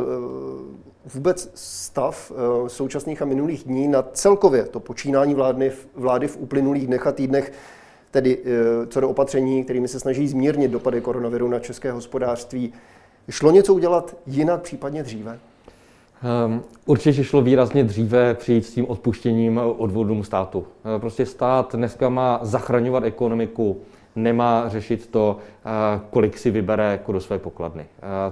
vůbec 1.13 1.51
stav 1.55 2.31
současných 2.67 3.21
a 3.21 3.25
minulých 3.25 3.63
dní, 3.63 3.87
na 3.87 4.01
celkově 4.01 4.63
to 4.63 4.79
počínání 4.79 5.33
vlády, 5.33 5.71
vlády 5.95 6.27
v 6.27 6.37
uplynulých 6.37 6.87
dnech 6.87 7.07
a 7.07 7.11
týdnech, 7.11 7.53
tedy 8.11 8.43
co 8.87 8.99
do 8.99 9.09
opatření, 9.09 9.63
kterými 9.63 9.87
se 9.87 9.99
snaží 9.99 10.27
zmírnit 10.27 10.71
dopady 10.71 11.01
koronaviru 11.01 11.47
na 11.47 11.59
české 11.59 11.91
hospodářství, 11.91 12.73
šlo 13.29 13.51
něco 13.51 13.73
udělat 13.73 14.17
jinak, 14.25 14.61
případně 14.61 15.03
dříve? 15.03 15.39
Ehm, 16.23 16.61
určitě 16.85 17.23
šlo 17.23 17.41
výrazně 17.41 17.83
dříve 17.83 18.33
přijít 18.33 18.65
s 18.65 18.73
tím 18.73 18.89
odpuštěním 18.89 19.61
odvodům 19.77 20.23
státu. 20.23 20.65
Ehm, 20.85 21.01
prostě 21.01 21.25
stát 21.25 21.75
dneska 21.75 22.09
má 22.09 22.39
zachraňovat 22.41 23.03
ekonomiku, 23.03 23.77
nemá 24.15 24.69
řešit 24.69 25.07
to, 25.07 25.37
ehm, 25.65 26.01
kolik 26.09 26.37
si 26.37 26.51
vybere 26.51 26.91
jako 26.91 27.11
do 27.11 27.19
své 27.19 27.39
pokladny. 27.39 27.85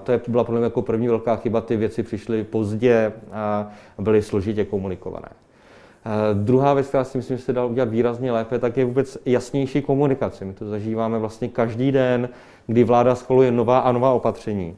To 0.04 0.12
je, 0.12 0.22
byla 0.28 0.44
podle 0.44 0.60
mě 0.60 0.66
jako 0.66 0.82
první 0.82 1.08
velká 1.08 1.36
chyba, 1.36 1.62
ty 1.62 1.78
věci 1.78 2.04
přišly 2.04 2.44
pozdě 2.44 3.14
a 3.32 3.72
byly 4.00 4.22
složitě 4.22 4.66
komunikované. 4.66 5.30
Druhá 6.34 6.74
věc, 6.74 6.88
která 6.88 7.04
si 7.04 7.18
myslím, 7.18 7.38
že 7.38 7.44
se 7.44 7.54
dá 7.54 7.66
udělat 7.66 7.90
výrazně 7.90 8.32
lépe, 8.32 8.60
tak 8.60 8.78
je 8.78 8.86
vůbec 8.86 9.18
jasnější 9.26 9.82
komunikace. 9.82 10.46
My 10.46 10.54
to 10.54 10.70
zažíváme 10.70 11.20
vlastně 11.20 11.48
každý 11.48 11.92
den, 11.92 12.30
kdy 12.68 12.84
vláda 12.84 13.16
schvaluje 13.16 13.52
nová 13.52 13.80
a 13.80 13.92
nová 13.92 14.12
opatření. 14.12 14.76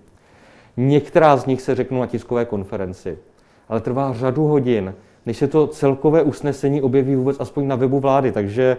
Některá 0.77 1.37
z 1.37 1.45
nich 1.45 1.61
se 1.61 1.75
řeknou 1.75 1.99
na 1.99 2.07
tiskové 2.07 2.45
konferenci, 2.45 3.17
ale 3.69 3.81
trvá 3.81 4.13
řadu 4.13 4.43
hodin, 4.43 4.93
než 5.25 5.37
se 5.37 5.47
to 5.47 5.67
celkové 5.67 6.23
usnesení 6.23 6.81
objeví 6.81 7.15
vůbec 7.15 7.39
aspoň 7.39 7.67
na 7.67 7.75
webu 7.75 7.99
vlády. 7.99 8.31
Takže 8.31 8.77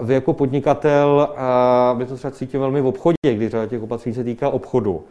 uh, 0.00 0.06
vy 0.06 0.14
jako 0.14 0.32
podnikatel, 0.32 1.28
uh, 1.92 1.98
by 1.98 2.06
to 2.06 2.16
třeba 2.16 2.30
cítil 2.30 2.60
velmi 2.60 2.80
v 2.80 2.86
obchodě, 2.86 3.34
když 3.34 3.50
řada 3.50 3.66
těch 3.66 3.82
opatření 3.82 4.14
se 4.14 4.24
týká 4.24 4.48
obchodu, 4.48 5.04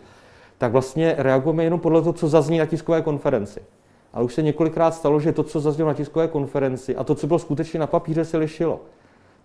tak 0.58 0.72
vlastně 0.72 1.16
reagujeme 1.18 1.64
jenom 1.64 1.80
podle 1.80 2.02
toho, 2.02 2.14
co 2.14 2.28
zazní 2.28 2.58
na 2.58 2.66
tiskové 2.66 3.02
konferenci. 3.02 3.60
Ale 4.14 4.26
už 4.26 4.34
se 4.34 4.42
několikrát 4.42 4.92
stalo, 4.92 5.20
že 5.20 5.32
to, 5.32 5.44
co 5.44 5.60
zaznělo 5.60 5.88
na 5.88 5.94
tiskové 5.94 6.28
konferenci 6.28 6.96
a 6.96 7.04
to, 7.04 7.16
co 7.16 7.28
bylo 7.28 7.40
skutečně 7.40 7.80
na 7.80 7.88
papíře, 7.88 8.26
se 8.26 8.38
lišilo. 8.38 8.80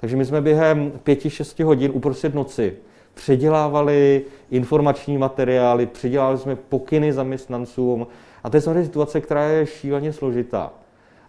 Takže 0.01 0.17
my 0.17 0.25
jsme 0.25 0.41
během 0.41 0.93
pěti, 1.03 1.31
šesti 1.31 1.63
hodin 1.63 1.91
uprostřed 1.95 2.35
noci 2.35 2.77
předělávali 3.17 4.25
informační 4.51 5.19
materiály, 5.19 5.87
předělávali 5.87 6.39
jsme 6.39 6.57
pokyny 6.57 7.13
zaměstnancům. 7.13 8.07
A 8.45 8.51
to 8.51 8.57
je 8.57 8.61
samozřejmě 8.61 8.85
situace, 8.85 9.21
která 9.21 9.45
je 9.45 9.67
šíleně 9.67 10.13
složitá 10.13 10.73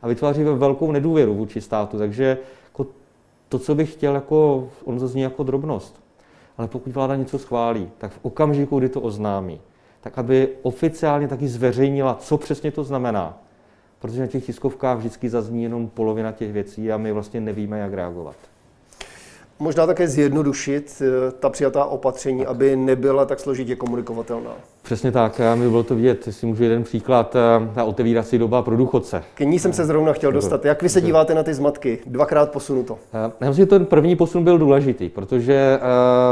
a 0.01 0.07
vytváří 0.07 0.43
velkou 0.43 0.91
nedůvěru 0.91 1.35
vůči 1.35 1.61
státu. 1.61 1.97
Takže 1.97 2.37
jako 2.65 2.87
to, 3.49 3.59
co 3.59 3.75
bych 3.75 3.93
chtěl, 3.93 4.15
jako, 4.15 4.69
on 4.85 4.99
zazní 4.99 5.21
jako 5.21 5.43
drobnost. 5.43 6.01
Ale 6.57 6.67
pokud 6.67 6.93
vláda 6.93 7.15
něco 7.15 7.39
schválí, 7.39 7.89
tak 7.97 8.11
v 8.11 8.19
okamžiku, 8.21 8.79
kdy 8.79 8.89
to 8.89 9.01
oznámí, 9.01 9.61
tak 10.01 10.17
aby 10.17 10.49
oficiálně 10.61 11.27
taky 11.27 11.47
zveřejnila, 11.47 12.17
co 12.19 12.37
přesně 12.37 12.71
to 12.71 12.83
znamená. 12.83 13.37
Protože 13.99 14.21
na 14.21 14.27
těch 14.27 14.45
tiskovkách 14.45 14.97
vždycky 14.97 15.29
zazní 15.29 15.63
jenom 15.63 15.87
polovina 15.87 16.31
těch 16.31 16.51
věcí 16.51 16.91
a 16.91 16.97
my 16.97 17.11
vlastně 17.11 17.41
nevíme, 17.41 17.79
jak 17.79 17.93
reagovat. 17.93 18.35
Možná 19.59 19.85
také 19.85 20.07
zjednodušit 20.07 21.01
eh, 21.01 21.31
ta 21.31 21.49
přijatá 21.49 21.85
opatření, 21.85 22.39
tak. 22.39 22.47
aby 22.47 22.75
nebyla 22.75 23.25
tak 23.25 23.39
složitě 23.39 23.75
komunikovatelná. 23.75 24.51
Přesně 24.81 25.11
tak, 25.11 25.39
já 25.39 25.55
mi 25.55 25.69
bylo 25.69 25.83
to 25.83 25.95
vidět, 25.95 26.27
jestli 26.27 26.47
můžu 26.47 26.63
jeden 26.63 26.83
příklad, 26.83 27.35
eh, 27.35 27.69
ta 27.75 27.83
otevírací 27.83 28.37
doba 28.37 28.61
pro 28.61 28.77
důchodce. 28.77 29.23
K 29.33 29.39
ní 29.39 29.59
jsem 29.59 29.73
se 29.73 29.85
zrovna 29.85 30.13
chtěl 30.13 30.31
dostat. 30.31 30.65
Jak 30.65 30.81
vy 30.81 30.89
se 30.89 31.01
díváte 31.01 31.35
na 31.35 31.43
ty 31.43 31.53
zmatky? 31.53 31.99
Dvakrát 32.05 32.51
posunuto. 32.51 32.97
Eh, 33.13 33.31
já 33.41 33.47
myslím, 33.47 33.65
že 33.65 33.69
ten 33.69 33.85
první 33.85 34.15
posun 34.15 34.43
byl 34.43 34.57
důležitý, 34.57 35.09
protože 35.09 35.79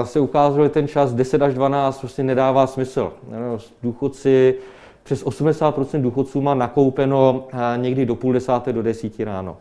se 0.03 0.19
ukázalo, 0.19 0.63
že 0.63 0.69
ten 0.69 0.87
čas 0.87 1.13
10 1.13 1.41
až 1.41 1.53
12 1.53 1.99
prostě 1.99 2.23
nedává 2.23 2.67
smysl. 2.67 3.11
Důchodci, 3.83 4.55
přes 5.03 5.23
80% 5.23 6.01
důchodců 6.01 6.41
má 6.41 6.53
nakoupeno 6.53 7.47
někdy 7.75 8.05
do 8.05 8.15
půl 8.15 8.33
desáté 8.33 8.73
do 8.73 8.83
desíti 8.83 9.23
ráno. 9.23 9.57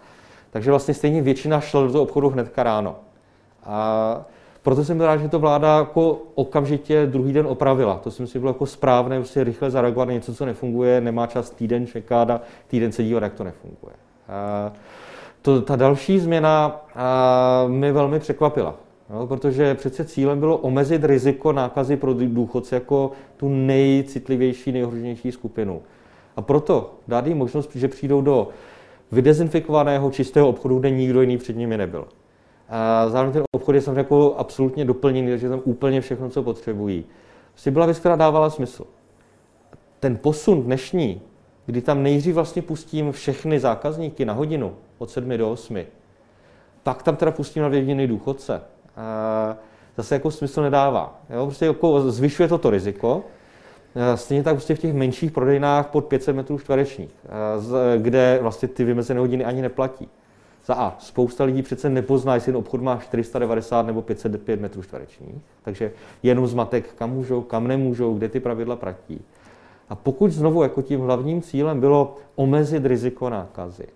Takže 0.50 0.71
vlastně 0.71 0.94
stejně 0.94 1.23
většina 1.23 1.61
šla 1.61 1.83
do 1.83 1.92
toho 1.92 2.02
obchodu 2.02 2.28
hnedka 2.28 2.62
ráno. 2.62 2.97
A 3.66 4.25
proto 4.62 4.85
jsem 4.85 5.00
rád, 5.00 5.16
že 5.16 5.28
to 5.28 5.38
vláda 5.38 5.78
jako 5.78 6.23
okamžitě 6.35 7.06
druhý 7.06 7.33
den 7.33 7.47
opravila. 7.47 8.00
To 8.04 8.11
si 8.11 8.23
myslím 8.23 8.40
bylo 8.40 8.50
jako 8.50 8.66
správné, 8.66 9.18
prostě 9.18 9.44
rychle 9.44 9.71
zareagovat 9.71 10.09
na 10.09 10.14
něco, 10.14 10.35
co 10.35 10.47
nefunguje, 10.47 11.00
nemá 11.00 11.26
čas 11.26 11.50
týden 11.50 11.87
čekat 11.87 12.30
a 12.30 12.40
týden 12.66 12.92
se 12.92 13.04
dívat, 13.04 13.23
jak 13.23 13.35
to 13.35 13.44
nefunguje. 13.44 13.94
A 14.28 14.73
to, 15.42 15.62
ta 15.62 15.76
další 15.76 16.18
změna 16.18 16.80
a, 16.94 17.64
mě 17.68 17.92
velmi 17.92 18.21
překvapila, 18.21 18.75
no, 19.11 19.26
protože 19.26 19.75
přece 19.75 20.04
cílem 20.04 20.40
bylo 20.40 20.56
omezit 20.56 21.04
riziko 21.04 21.52
nákazy 21.52 21.97
pro 21.97 22.14
důchodce 22.14 22.75
jako 22.75 23.11
tu 23.37 23.49
nejcitlivější, 23.49 24.73
nejhroženější 24.73 25.33
skupinu. 25.33 25.83
A 26.37 26.42
proto 26.42 26.94
dát 27.09 27.26
jim 27.26 27.38
možnost, 27.38 27.76
že 27.76 27.88
přijdou 27.88 28.23
do 28.23 28.49
vydezinfikovaného 29.12 30.11
čistého 30.11 30.49
obchodu, 30.49 30.78
kde 30.78 30.90
nikdo 30.90 31.21
jiný 31.21 31.38
před 31.38 31.56
nimi 31.56 31.76
nebyl. 31.76 32.04
A 32.68 33.09
zároveň 33.09 33.33
ten 33.33 33.42
obchod 33.52 33.75
je 33.75 33.80
samozřejmě 33.80 34.00
jako 34.00 34.35
absolutně 34.38 34.85
doplněný, 34.85 35.30
takže 35.30 35.49
tam 35.49 35.61
úplně 35.64 36.00
všechno, 36.00 36.30
co 36.30 36.42
potřebují. 36.42 37.04
Prostě 37.52 37.71
byla 37.71 37.87
věc, 37.87 37.99
která 37.99 38.16
dávala 38.16 38.50
smysl. 38.50 38.85
Ten 40.00 40.16
posun 40.16 40.62
dnešní, 40.62 41.23
kdy 41.66 41.83
tam 41.83 42.02
nejdřív 42.02 42.35
vlastně 42.35 42.62
pustím 42.62 43.12
všechny 43.12 43.61
zákazníky 43.61 44.25
na 44.25 44.33
hodinu 44.33 44.75
od 44.99 45.11
7 45.11 45.38
do 45.38 45.50
8, 45.52 45.78
pak 46.83 47.02
tam 47.02 47.16
teda 47.16 47.30
pustím 47.30 47.62
na 47.62 47.68
jediný 47.68 48.06
důchodce. 48.06 48.62
A 48.97 49.56
zase 49.97 50.14
jako 50.14 50.30
smysl 50.30 50.62
nedává. 50.62 51.21
Jo? 51.30 51.47
Prostě 51.47 51.66
jako 51.66 52.11
zvyšuje 52.11 52.49
to 52.49 52.59
to 52.59 52.71
riziko. 52.71 53.25
Stejně 54.14 54.42
tak 54.42 54.54
prostě 54.54 54.75
v 54.75 54.78
těch 54.78 54.94
menších 54.94 55.33
prodejnách 55.33 55.87
pod 55.87 56.04
500 56.04 56.37
metrů 56.37 56.59
čtverečních, 56.59 57.11
kde 57.97 58.38
vlastně 58.42 58.68
ty 58.68 58.85
vymezené 58.85 59.21
hodiny 59.21 59.44
ani 59.44 59.62
neplatí. 59.62 60.09
Za 60.66 60.75
A, 60.75 60.97
spousta 60.99 61.44
lidí 61.44 61.62
přece 61.62 61.90
nepozná, 61.90 62.35
jestli 62.35 62.52
ten 62.52 62.56
obchod 62.56 62.83
má 62.83 62.97
490 62.97 63.87
nebo 63.87 64.02
505 64.02 64.61
metrů 64.61 64.83
čtverečních, 64.83 65.35
takže 65.62 65.92
jenom 66.23 66.47
zmatek, 66.47 66.94
kam 66.94 67.11
můžou, 67.11 67.42
kam 67.42 67.68
nemůžou, 67.68 68.14
kde 68.14 68.28
ty 68.28 68.40
pravidla 68.40 68.76
platí. 68.76 69.21
A 69.88 69.94
pokud 69.94 70.30
znovu 70.30 70.62
jako 70.62 70.83
tím 70.83 71.00
hlavním 71.00 71.42
cílem 71.42 71.80
bylo 71.80 72.16
omezit 72.35 72.87
riziko 72.87 73.30
nákazy, 73.30 73.87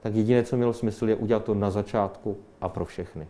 tak 0.00 0.14
jediné, 0.14 0.42
co 0.42 0.56
mělo 0.56 0.72
smysl, 0.72 1.08
je 1.08 1.14
udělat 1.14 1.44
to 1.44 1.54
na 1.54 1.70
začátku 1.70 2.36
a 2.60 2.68
pro 2.68 2.84
všechny. 2.84 3.26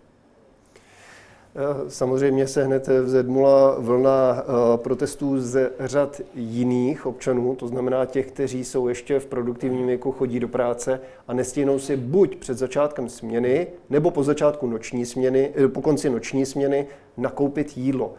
Eh, 1.60 1.90
samozřejmě 1.90 2.46
se 2.46 2.64
hned 2.64 2.88
vzedmula 2.88 3.76
vlna 3.78 4.42
eh, 4.42 4.78
protestů 4.78 5.40
z 5.40 5.70
řad 5.80 6.20
jiných 6.34 7.06
občanů, 7.06 7.54
to 7.54 7.68
znamená 7.68 8.04
těch, 8.04 8.26
kteří 8.26 8.64
jsou 8.64 8.88
ještě 8.88 9.18
v 9.18 9.26
produktivním 9.26 9.86
věku, 9.86 10.12
chodí 10.12 10.40
do 10.40 10.48
práce 10.48 11.00
a 11.28 11.32
nestihnou 11.32 11.78
si 11.78 11.96
buď 11.96 12.36
před 12.36 12.58
začátkem 12.58 13.08
směny, 13.08 13.66
nebo 13.90 14.10
po 14.10 14.22
začátku 14.22 14.66
noční 14.66 15.06
směny, 15.06 15.50
eh, 15.64 15.68
po 15.68 15.82
konci 15.82 16.10
noční 16.10 16.46
směny 16.46 16.86
nakoupit 17.16 17.76
jídlo. 17.76 18.14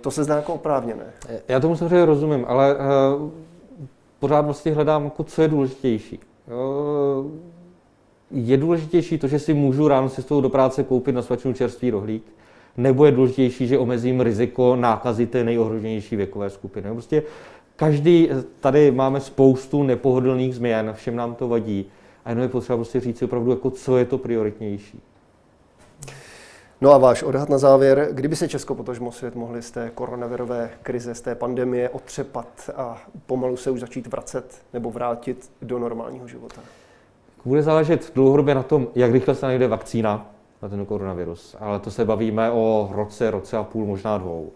To 0.00 0.10
se 0.10 0.24
zdá 0.24 0.36
jako 0.36 0.54
oprávněné. 0.54 1.04
Já 1.48 1.60
tomu 1.60 1.76
samozřejmě 1.76 2.04
rozumím, 2.04 2.44
ale 2.48 2.76
pořád 4.20 4.40
vlastně 4.40 4.72
hledám, 4.72 5.04
jako 5.04 5.24
co 5.24 5.42
je 5.42 5.48
důležitější. 5.48 6.20
Je 8.30 8.56
důležitější 8.56 9.18
to, 9.18 9.28
že 9.28 9.38
si 9.38 9.54
můžu 9.54 9.88
ráno 9.88 10.08
cestou 10.08 10.40
do 10.40 10.48
práce 10.48 10.84
koupit 10.84 11.14
na 11.14 11.22
svačinu 11.22 11.54
čerstvý 11.54 11.90
rohlík, 11.90 12.24
nebo 12.76 13.04
je 13.04 13.12
důležitější, 13.12 13.66
že 13.66 13.78
omezím 13.78 14.20
riziko 14.20 14.76
nákazy 14.76 15.26
té 15.26 15.44
nejohroženější 15.44 16.16
věkové 16.16 16.50
skupiny. 16.50 16.90
Prostě 16.92 17.22
každý, 17.76 18.30
tady 18.60 18.90
máme 18.90 19.20
spoustu 19.20 19.82
nepohodlných 19.82 20.54
změn, 20.54 20.92
všem 20.92 21.16
nám 21.16 21.34
to 21.34 21.48
vadí. 21.48 21.86
A 22.24 22.30
jenom 22.30 22.42
je 22.42 22.48
potřeba 22.48 22.76
prostě 22.76 23.00
říct 23.00 23.18
si 23.18 23.24
opravdu, 23.24 23.50
jako 23.50 23.70
co 23.70 23.96
je 23.96 24.04
to 24.04 24.18
prioritnější. 24.18 25.02
No 26.80 26.92
a 26.92 26.98
váš 26.98 27.22
odhad 27.22 27.48
na 27.48 27.58
závěr, 27.58 28.08
kdyby 28.12 28.36
se 28.36 28.48
Česko, 28.48 28.74
potažmo 28.74 29.12
svět 29.12 29.34
mohli 29.34 29.62
z 29.62 29.70
té 29.70 29.90
koronavirové 29.94 30.70
krize, 30.82 31.14
z 31.14 31.20
té 31.20 31.34
pandemie 31.34 31.88
otřepat 31.88 32.70
a 32.76 33.02
pomalu 33.26 33.56
se 33.56 33.70
už 33.70 33.80
začít 33.80 34.06
vracet 34.06 34.62
nebo 34.72 34.90
vrátit 34.90 35.50
do 35.62 35.78
normálního 35.78 36.28
života? 36.28 36.60
Bude 37.44 37.62
záležet 37.62 38.12
dlouhodobě 38.14 38.54
na 38.54 38.62
tom, 38.62 38.88
jak 38.94 39.12
rychle 39.12 39.34
se 39.34 39.46
najde 39.46 39.68
vakcína, 39.68 40.30
na 40.62 40.68
ten 40.68 40.86
koronavirus. 40.86 41.56
Ale 41.60 41.78
to 41.78 41.90
se 41.90 42.04
bavíme 42.04 42.50
o 42.50 42.90
roce, 42.92 43.30
roce 43.30 43.56
a 43.56 43.62
půl, 43.62 43.86
možná 43.86 44.18
dvou. 44.18 44.52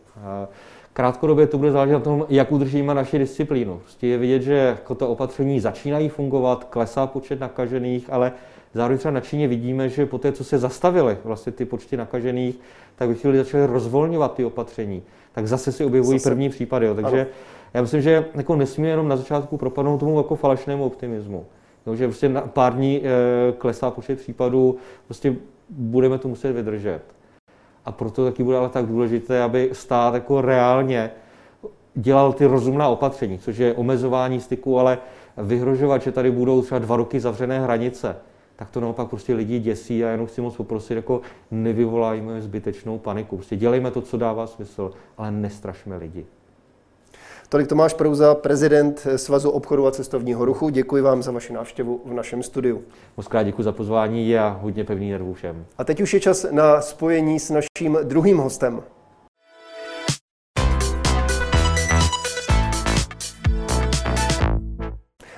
Krátkodobě 0.92 1.46
to 1.46 1.58
bude 1.58 1.72
záležet 1.72 1.92
na 1.92 2.00
tom, 2.00 2.26
jak 2.28 2.52
udržíme 2.52 2.94
naši 2.94 3.18
disciplínu. 3.18 3.78
Prostě 3.78 4.06
je 4.06 4.18
vidět, 4.18 4.42
že 4.42 4.54
jako 4.54 4.94
to 4.94 5.08
opatření 5.08 5.60
začínají 5.60 6.08
fungovat, 6.08 6.64
klesá 6.64 7.06
počet 7.06 7.40
nakažených, 7.40 8.12
ale 8.12 8.32
zároveň 8.74 8.98
třeba 8.98 9.12
na 9.12 9.20
Číně 9.20 9.48
vidíme, 9.48 9.88
že 9.88 10.06
po 10.06 10.18
té, 10.18 10.32
co 10.32 10.44
se 10.44 10.58
zastavily 10.58 11.18
vlastně 11.24 11.52
ty 11.52 11.64
počty 11.64 11.96
nakažených, 11.96 12.60
tak 12.96 13.08
ve 13.08 13.14
chvíli 13.14 13.38
začaly 13.38 13.66
rozvolňovat 13.66 14.34
ty 14.34 14.44
opatření, 14.44 15.02
tak 15.32 15.46
zase 15.46 15.72
si 15.72 15.84
objevují 15.84 16.18
zase. 16.18 16.30
první 16.30 16.48
případy. 16.48 16.86
Jo. 16.86 16.94
Takže 16.94 17.20
ano. 17.20 17.30
já 17.74 17.82
myslím, 17.82 18.02
že 18.02 18.24
jako 18.34 18.56
nesmíme 18.56 18.88
jenom 18.88 19.08
na 19.08 19.16
začátku 19.16 19.56
propadnout 19.56 19.98
tomu 19.98 20.16
jako 20.16 20.36
falešnému 20.36 20.84
optimismu. 20.84 21.46
Jo, 21.86 21.96
že 21.96 22.06
prostě 22.06 22.28
na 22.28 22.40
pár 22.40 22.74
dní 22.74 23.02
e, 23.04 23.52
klesá 23.52 23.90
počet 23.90 24.18
případů, 24.18 24.76
prostě 25.06 25.36
budeme 25.70 26.18
to 26.18 26.28
muset 26.28 26.52
vydržet. 26.52 27.02
A 27.84 27.92
proto 27.92 28.24
taky 28.24 28.42
bude 28.42 28.56
ale 28.56 28.68
tak 28.68 28.86
důležité, 28.86 29.42
aby 29.42 29.70
stát 29.72 30.14
jako 30.14 30.40
reálně 30.40 31.10
dělal 31.94 32.32
ty 32.32 32.46
rozumná 32.46 32.88
opatření, 32.88 33.38
což 33.38 33.56
je 33.56 33.74
omezování 33.74 34.40
styku, 34.40 34.78
ale 34.78 34.98
vyhrožovat, 35.36 36.02
že 36.02 36.12
tady 36.12 36.30
budou 36.30 36.62
třeba 36.62 36.78
dva 36.78 36.96
roky 36.96 37.20
zavřené 37.20 37.60
hranice, 37.60 38.16
tak 38.56 38.70
to 38.70 38.80
naopak 38.80 39.08
prostě 39.08 39.34
lidi 39.34 39.58
děsí 39.58 40.04
a 40.04 40.08
jenom 40.08 40.26
chci 40.26 40.40
moc 40.40 40.56
poprosit, 40.56 40.94
jako 40.94 41.20
nevyvolajme 41.50 42.42
zbytečnou 42.42 42.98
paniku. 42.98 43.36
Prostě 43.36 43.56
dělejme 43.56 43.90
to, 43.90 44.00
co 44.00 44.16
dává 44.16 44.46
smysl, 44.46 44.92
ale 45.18 45.30
nestrašme 45.30 45.96
lidi. 45.96 46.26
Tolik 47.50 47.68
Tomáš 47.68 47.94
Prouza, 47.94 48.34
prezident 48.34 49.06
Svazu 49.16 49.50
obchodu 49.50 49.86
a 49.86 49.90
cestovního 49.90 50.44
ruchu. 50.44 50.68
Děkuji 50.68 51.02
vám 51.02 51.22
za 51.22 51.32
vaši 51.32 51.52
návštěvu 51.52 52.00
v 52.04 52.12
našem 52.12 52.42
studiu. 52.42 52.82
Moc 53.16 53.28
krát 53.28 53.42
děkuji 53.42 53.62
za 53.62 53.72
pozvání 53.72 54.38
a 54.38 54.58
hodně 54.62 54.84
pevný 54.84 55.10
nervů 55.10 55.34
všem. 55.34 55.66
A 55.78 55.84
teď 55.84 56.00
už 56.00 56.14
je 56.14 56.20
čas 56.20 56.46
na 56.50 56.80
spojení 56.80 57.40
s 57.40 57.50
naším 57.50 57.98
druhým 58.02 58.38
hostem. 58.38 58.82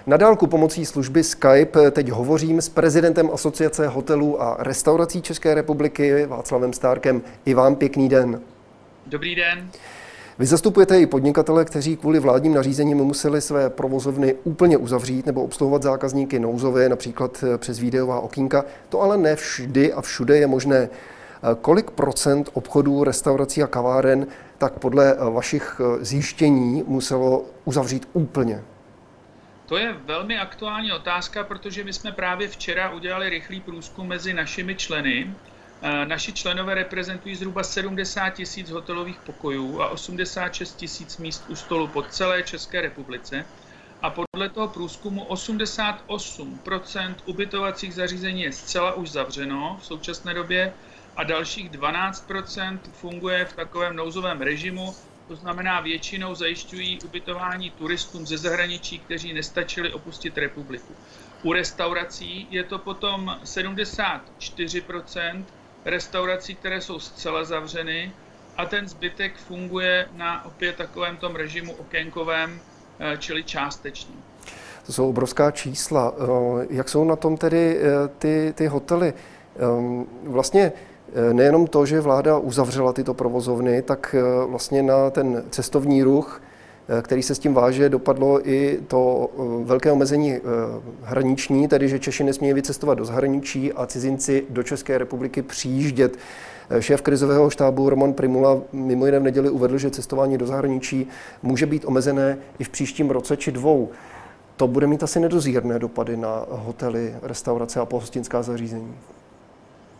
Na 0.07 0.16
dálku 0.16 0.47
pomocí 0.47 0.87
služby 0.87 1.25
Skype 1.25 1.90
teď 1.90 2.11
hovořím 2.11 2.61
s 2.61 2.69
prezidentem 2.69 3.31
Asociace 3.33 3.88
hotelů 3.88 4.42
a 4.42 4.57
restaurací 4.61 5.23
České 5.23 5.54
republiky 5.54 6.26
Václavem 6.26 6.73
Stárkem. 6.73 7.23
I 7.45 7.54
vám 7.54 7.76
pěkný 7.76 8.09
den. 8.09 8.40
Dobrý 9.07 9.35
den. 9.35 9.71
Vy 10.43 10.47
zastupujete 10.47 11.01
i 11.01 11.07
podnikatele, 11.07 11.65
kteří 11.65 11.97
kvůli 11.97 12.19
vládním 12.19 12.55
nařízením 12.55 12.99
museli 12.99 13.41
své 13.41 13.71
provozovny 13.71 14.35
úplně 14.45 14.77
uzavřít 14.77 15.27
nebo 15.27 15.43
obsluhovat 15.45 15.83
zákazníky 15.83 16.39
nouzově, 16.39 16.89
například 16.89 17.45
přes 17.57 17.79
videová 17.79 18.21
okýnka. 18.21 18.65
To 18.89 19.01
ale 19.01 19.19
ne 19.19 19.35
vždy 19.35 19.93
a 19.93 20.01
všude 20.01 20.37
je 20.37 20.47
možné. 20.47 20.89
Kolik 21.61 21.91
procent 21.91 22.51
obchodů, 22.53 23.05
restaurací 23.05 23.63
a 23.63 23.67
kaváren 23.67 24.27
tak 24.59 24.79
podle 24.79 25.17
vašich 25.31 25.81
zjištění 26.01 26.85
muselo 26.87 27.45
uzavřít 27.65 28.09
úplně? 28.13 28.63
To 29.67 29.77
je 29.77 29.97
velmi 30.05 30.39
aktuální 30.39 30.93
otázka, 30.93 31.45
protože 31.45 31.85
my 31.85 31.93
jsme 31.93 32.13
právě 32.13 32.49
včera 32.49 32.91
udělali 32.91 33.29
rychlý 33.29 33.61
průzkum 33.61 34.09
mezi 34.09 34.35
našimi 34.35 34.75
členy. 34.75 35.35
Eh, 35.85 36.07
naši 36.07 36.33
členové 36.33 36.75
reprezentují 36.75 37.37
zhruba 37.37 37.62
70 37.62 38.31
tisíc 38.31 38.71
hotelových 38.71 39.19
pokojů 39.19 39.83
a 39.83 39.89
86 39.89 40.77
tisíc 40.77 41.19
míst 41.19 41.45
u 41.49 41.57
stolu 41.57 41.89
po 41.89 42.03
celé 42.03 42.43
České 42.43 42.81
republice. 42.81 43.45
A 44.03 44.11
podle 44.11 44.49
toho 44.49 44.69
průzkumu 44.69 45.25
88% 45.25 47.15
ubytovacích 47.27 47.95
zařízení 47.95 48.43
je 48.43 48.53
zcela 48.53 48.93
už 48.93 49.11
zavřeno 49.11 49.79
v 49.81 49.87
současné 49.87 50.35
době 50.35 50.73
a 51.17 51.25
dalších 51.25 51.71
12% 51.71 52.79
funguje 52.93 53.45
v 53.45 53.53
takovém 53.53 53.97
nouzovém 53.97 54.41
režimu, 54.41 54.95
to 55.29 55.37
znamená 55.37 55.81
většinou 55.81 56.35
zajišťují 56.35 56.99
ubytování 57.05 57.71
turistům 57.71 58.27
ze 58.27 58.39
zahraničí, 58.39 58.99
kteří 58.99 59.33
nestačili 59.33 59.93
opustit 59.93 60.39
republiku. 60.39 60.95
U 61.43 61.53
restaurací 61.53 62.47
je 62.51 62.65
to 62.65 62.79
potom 62.79 63.39
74% 63.45 65.45
restaurací, 65.85 66.55
které 66.55 66.81
jsou 66.81 66.99
zcela 67.01 67.45
zavřeny 67.45 68.12
a 68.57 68.67
ten 68.67 68.89
zbytek 68.89 69.37
funguje 69.37 70.07
na 70.17 70.45
opět 70.45 70.77
takovém 70.77 71.17
tom 71.17 71.35
režimu 71.37 71.73
okénkovém, 71.73 72.61
eh, 72.99 73.17
čili 73.19 73.45
částečný. 73.45 74.15
To 74.87 74.93
jsou 74.93 75.09
obrovská 75.09 75.51
čísla. 75.51 76.15
Eh, 76.19 76.67
jak 76.71 76.89
jsou 76.89 77.05
na 77.05 77.17
tom 77.17 77.37
tedy 77.37 77.79
eh, 77.79 78.09
ty, 78.19 78.53
ty 78.57 78.67
hotely? 78.67 79.15
Ehm, 79.59 80.07
vlastně 80.23 80.73
nejenom 81.33 81.67
to, 81.67 81.87
že 81.87 82.01
vláda 82.01 82.39
uzavřela 82.39 82.93
tyto 82.93 83.15
provozovny, 83.15 83.83
tak 83.83 84.15
vlastně 84.47 84.83
na 84.83 85.11
ten 85.11 85.45
cestovní 85.51 86.03
ruch, 86.03 86.42
který 87.03 87.23
se 87.23 87.35
s 87.35 87.38
tím 87.38 87.55
váže, 87.55 87.88
dopadlo 87.88 88.49
i 88.49 88.81
to 88.88 89.31
velké 89.64 89.92
omezení 89.92 90.38
hraniční, 91.03 91.68
tedy 91.68 91.88
že 91.88 91.99
Češi 91.99 92.25
nesmějí 92.25 92.55
vycestovat 92.55 92.99
do 92.99 93.05
zahraničí 93.05 93.73
a 93.73 93.87
cizinci 93.87 94.45
do 94.51 94.62
České 94.62 94.99
republiky 94.99 95.42
přijíždět. 95.42 96.16
Šéf 96.81 97.03
krizového 97.03 97.51
štábu 97.51 97.90
Roman 97.90 98.12
Primula 98.12 98.61
mimo 98.73 99.07
jiné 99.07 99.18
v 99.18 99.23
neděli 99.23 99.51
uvedl, 99.51 99.79
že 99.79 99.90
cestování 99.90 100.38
do 100.38 100.47
zahraničí 100.47 101.07
může 101.42 101.66
být 101.66 101.85
omezené 101.87 102.38
i 102.59 102.64
v 102.64 102.68
příštím 102.68 103.11
roce 103.11 103.37
či 103.37 103.53
dvou. 103.53 103.88
To 104.57 104.68
bude 104.68 104.87
mít 104.87 105.03
asi 105.03 105.21
nedozírné 105.21 105.79
dopady 105.79 106.16
na 106.16 106.47
hotely, 106.51 107.14
restaurace 107.23 107.81
a 107.81 107.85
pohostinská 107.85 108.42
zařízení 108.42 108.95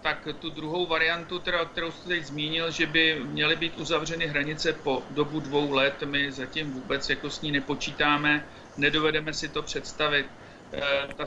tak 0.03 0.29
tu 0.41 0.51
druhou 0.51 0.87
variantu, 0.87 1.39
teda, 1.39 1.65
kterou 1.65 1.91
jste 1.91 2.09
teď 2.09 2.25
zmínil, 2.25 2.71
že 2.71 2.87
by 2.87 3.21
měly 3.25 3.57
být 3.57 3.79
uzavřeny 3.79 4.27
hranice 4.27 4.73
po 4.73 5.03
dobu 5.11 5.41
dvou 5.41 5.73
let, 5.73 6.03
my 6.05 6.33
zatím 6.33 6.73
vůbec 6.73 7.11
jako 7.11 7.31
s 7.31 7.41
ní 7.41 7.53
nepočítáme, 7.53 8.49
nedovedeme 8.77 9.33
si 9.33 9.49
to 9.49 9.63
představit. 9.63 10.27
E, 10.73 11.09
ta 11.15 11.25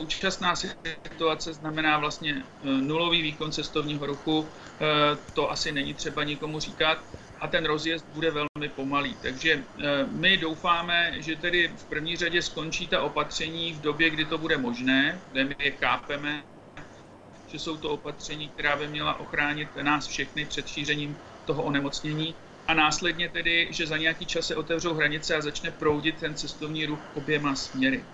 současná 0.00 0.54
situace 0.56 1.52
znamená 1.52 1.98
vlastně 1.98 2.32
e, 2.32 2.66
nulový 2.68 3.22
výkon 3.22 3.52
cestovního 3.52 4.06
ruchu, 4.06 4.48
e, 4.80 5.16
to 5.32 5.50
asi 5.50 5.72
není 5.72 5.94
třeba 5.94 6.24
nikomu 6.24 6.60
říkat, 6.60 6.98
a 7.40 7.48
ten 7.48 7.64
rozjezd 7.64 8.06
bude 8.12 8.30
velmi 8.30 8.68
pomalý. 8.76 9.16
Takže 9.22 9.64
my 10.12 10.36
doufáme, 10.36 11.12
že 11.16 11.36
tedy 11.36 11.68
v 11.68 11.84
první 11.84 12.16
řadě 12.16 12.42
skončí 12.42 12.88
ta 12.88 13.02
opatření 13.02 13.72
v 13.72 13.80
době, 13.80 14.10
kdy 14.10 14.24
to 14.24 14.38
bude 14.38 14.56
možné, 14.58 15.20
kde 15.32 15.44
my 15.44 15.56
je 15.58 15.70
kápeme, 15.70 16.42
že 17.52 17.58
jsou 17.58 17.76
to 17.76 17.90
opatření, 17.90 18.48
která 18.48 18.76
by 18.76 18.88
měla 18.88 19.20
ochránit 19.20 19.68
nás 19.82 20.06
všechny 20.06 20.44
před 20.44 20.68
šířením 20.68 21.16
toho 21.44 21.62
onemocnění 21.62 22.34
a 22.68 22.74
následně 22.74 23.28
tedy, 23.28 23.68
že 23.70 23.86
za 23.86 23.96
nějaký 23.96 24.26
čas 24.26 24.46
se 24.46 24.56
otevřou 24.56 24.94
hranice 24.94 25.36
a 25.36 25.40
začne 25.40 25.70
proudit 25.70 26.16
ten 26.18 26.34
cestovní 26.34 26.86
ruch 26.86 27.00
oběma 27.14 27.54
směry. 27.54 28.04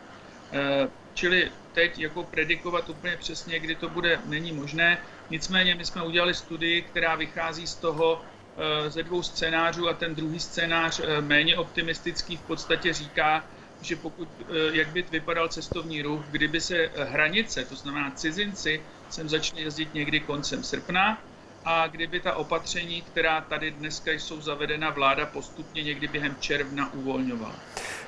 Eh, 0.53 0.89
čili 1.15 1.51
teď 1.73 1.99
jako 1.99 2.25
predikovat 2.25 2.89
úplně 2.89 3.17
přesně, 3.17 3.59
kdy 3.59 3.75
to 3.75 3.89
bude, 3.89 4.21
není 4.25 4.53
možné. 4.53 4.99
Nicméně 5.31 5.75
my 5.75 5.85
jsme 5.85 6.03
udělali 6.03 6.35
studii, 6.35 6.83
která 6.83 7.15
vychází 7.17 7.67
z 7.67 7.75
toho, 7.75 8.23
eh, 8.57 8.91
ze 8.91 9.03
dvou 9.03 9.23
scénářů 9.23 9.89
a 9.89 9.95
ten 9.95 10.15
druhý 10.15 10.41
scénář, 10.41 11.01
eh, 11.01 11.21
méně 11.21 11.57
optimistický, 11.57 12.37
v 12.37 12.43
podstatě 12.43 12.93
říká, 12.93 13.45
že 13.83 13.97
pokud, 13.97 14.29
jak 14.73 14.89
by 14.89 15.05
vypadal 15.11 15.49
cestovní 15.49 16.03
ruch, 16.03 16.21
kdyby 16.31 16.61
se 16.61 16.91
hranice, 16.97 17.65
to 17.65 17.75
znamená 17.75 18.11
cizinci, 18.11 18.81
sem 19.11 19.29
začne 19.29 19.61
jezdit 19.61 19.95
někdy 19.95 20.21
koncem 20.21 20.63
srpna 20.63 21.19
a 21.65 21.87
kdyby 21.87 22.21
ta 22.21 22.35
opatření, 22.35 23.03
která 23.03 23.41
tady 23.41 23.71
dneska 23.71 24.13
jsou 24.13 24.41
zavedena, 24.41 24.91
vláda 24.91 25.27
postupně 25.27 25.83
někdy 25.83 26.09
během 26.09 26.37
června 26.41 26.95
uvolňovala. 26.95 27.55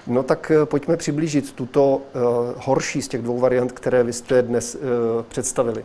No 0.07 0.23
tak 0.23 0.51
eh, 0.51 0.67
pojďme 0.67 0.97
přiblížit 0.97 1.53
tuto 1.53 1.97
uh, 1.97 2.03
horší 2.57 3.03
z 3.03 3.09
těch 3.09 3.23
dvou 3.23 3.41
variant, 3.41 3.73
které 3.73 4.05
vy 4.05 4.13
jste 4.13 4.43
dnes 4.43 4.75
uh, 4.75 4.81
představili. 5.23 5.85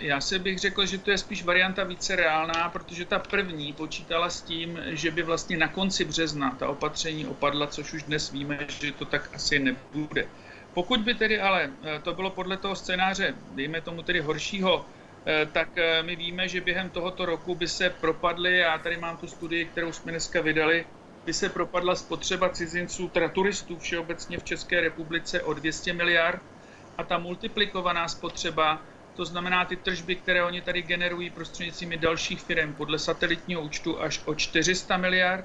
Já 0.00 0.20
si 0.20 0.38
bych 0.38 0.58
řekl, 0.58 0.86
že 0.86 0.98
to 0.98 1.10
je 1.10 1.18
spíš 1.18 1.44
varianta 1.44 1.84
více 1.84 2.16
reálná, 2.16 2.68
protože 2.68 3.04
ta 3.04 3.18
první 3.18 3.72
počítala 3.72 4.30
s 4.30 4.42
tím, 4.42 4.78
že 4.86 5.10
by 5.10 5.22
vlastně 5.22 5.56
na 5.56 5.68
konci 5.68 6.04
března 6.04 6.50
ta 6.50 6.68
opatření 6.68 7.26
opadla, 7.26 7.66
což 7.66 7.92
už 7.92 8.02
dnes 8.02 8.30
víme, 8.30 8.58
že 8.68 8.92
to 8.92 9.04
tak 9.04 9.30
asi 9.34 9.58
nebude. 9.58 10.28
Pokud 10.74 11.00
by 11.00 11.14
tedy 11.14 11.40
ale 11.40 11.70
eh, 11.82 12.00
to 12.00 12.14
bylo 12.14 12.30
podle 12.30 12.56
toho 12.56 12.76
scénáře, 12.76 13.34
dejme 13.50 13.80
tomu 13.80 14.02
tedy 14.02 14.20
horšího, 14.20 14.86
eh, 15.26 15.46
tak 15.46 15.78
eh, 15.78 16.02
my 16.02 16.16
víme, 16.16 16.48
že 16.48 16.60
během 16.60 16.90
tohoto 16.90 17.26
roku 17.26 17.54
by 17.54 17.68
se 17.68 17.90
propadly, 17.90 18.58
já 18.58 18.78
tady 18.78 18.96
mám 18.96 19.16
tu 19.16 19.26
studii, 19.26 19.66
kterou 19.66 19.92
jsme 19.92 20.12
dneska 20.12 20.40
vydali, 20.40 20.86
by 21.26 21.32
se 21.32 21.48
propadla 21.48 21.94
spotřeba 21.94 22.48
cizinců, 22.48 23.08
teda 23.08 23.28
turistů 23.28 23.78
všeobecně 23.78 24.38
v 24.38 24.44
České 24.44 24.80
republice 24.80 25.42
o 25.42 25.52
200 25.54 25.92
miliard 25.92 26.42
a 26.98 27.04
ta 27.04 27.18
multiplikovaná 27.18 28.08
spotřeba, 28.08 28.82
to 29.18 29.24
znamená 29.24 29.64
ty 29.64 29.76
tržby, 29.76 30.16
které 30.16 30.44
oni 30.44 30.60
tady 30.60 30.82
generují 30.82 31.30
prostřednictvím 31.30 32.00
dalších 32.00 32.40
firm 32.40 32.74
podle 32.74 32.98
satelitního 32.98 33.62
účtu 33.62 34.00
až 34.00 34.20
o 34.24 34.34
400 34.34 34.96
miliard 34.96 35.44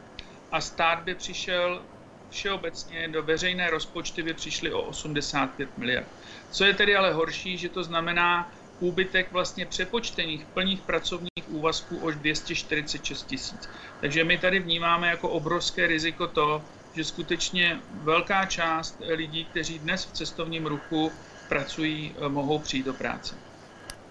a 0.51 0.61
stát 0.61 1.03
by 1.03 1.15
přišel 1.15 1.81
všeobecně 2.29 3.07
do 3.07 3.23
veřejné 3.23 3.69
rozpočty 3.69 4.23
by 4.23 4.33
přišly 4.33 4.73
o 4.73 4.81
85 4.81 5.77
miliard. 5.77 6.07
Co 6.51 6.65
je 6.65 6.73
tedy 6.73 6.95
ale 6.95 7.13
horší, 7.13 7.57
že 7.57 7.69
to 7.69 7.83
znamená 7.83 8.51
úbytek 8.79 9.31
vlastně 9.31 9.65
přepočtených 9.65 10.45
plných 10.45 10.81
pracovních 10.81 11.47
úvazků 11.47 11.97
o 11.97 12.11
246 12.11 13.23
tisíc. 13.23 13.69
Takže 14.01 14.23
my 14.23 14.37
tady 14.37 14.59
vnímáme 14.59 15.07
jako 15.07 15.29
obrovské 15.29 15.87
riziko 15.87 16.27
to, 16.27 16.61
že 16.95 17.03
skutečně 17.03 17.79
velká 18.03 18.45
část 18.45 19.01
lidí, 19.07 19.45
kteří 19.45 19.79
dnes 19.79 20.05
v 20.05 20.13
cestovním 20.13 20.65
ruchu 20.65 21.11
pracují, 21.49 22.15
mohou 22.27 22.59
přijít 22.59 22.85
do 22.85 22.93
práce. 22.93 23.52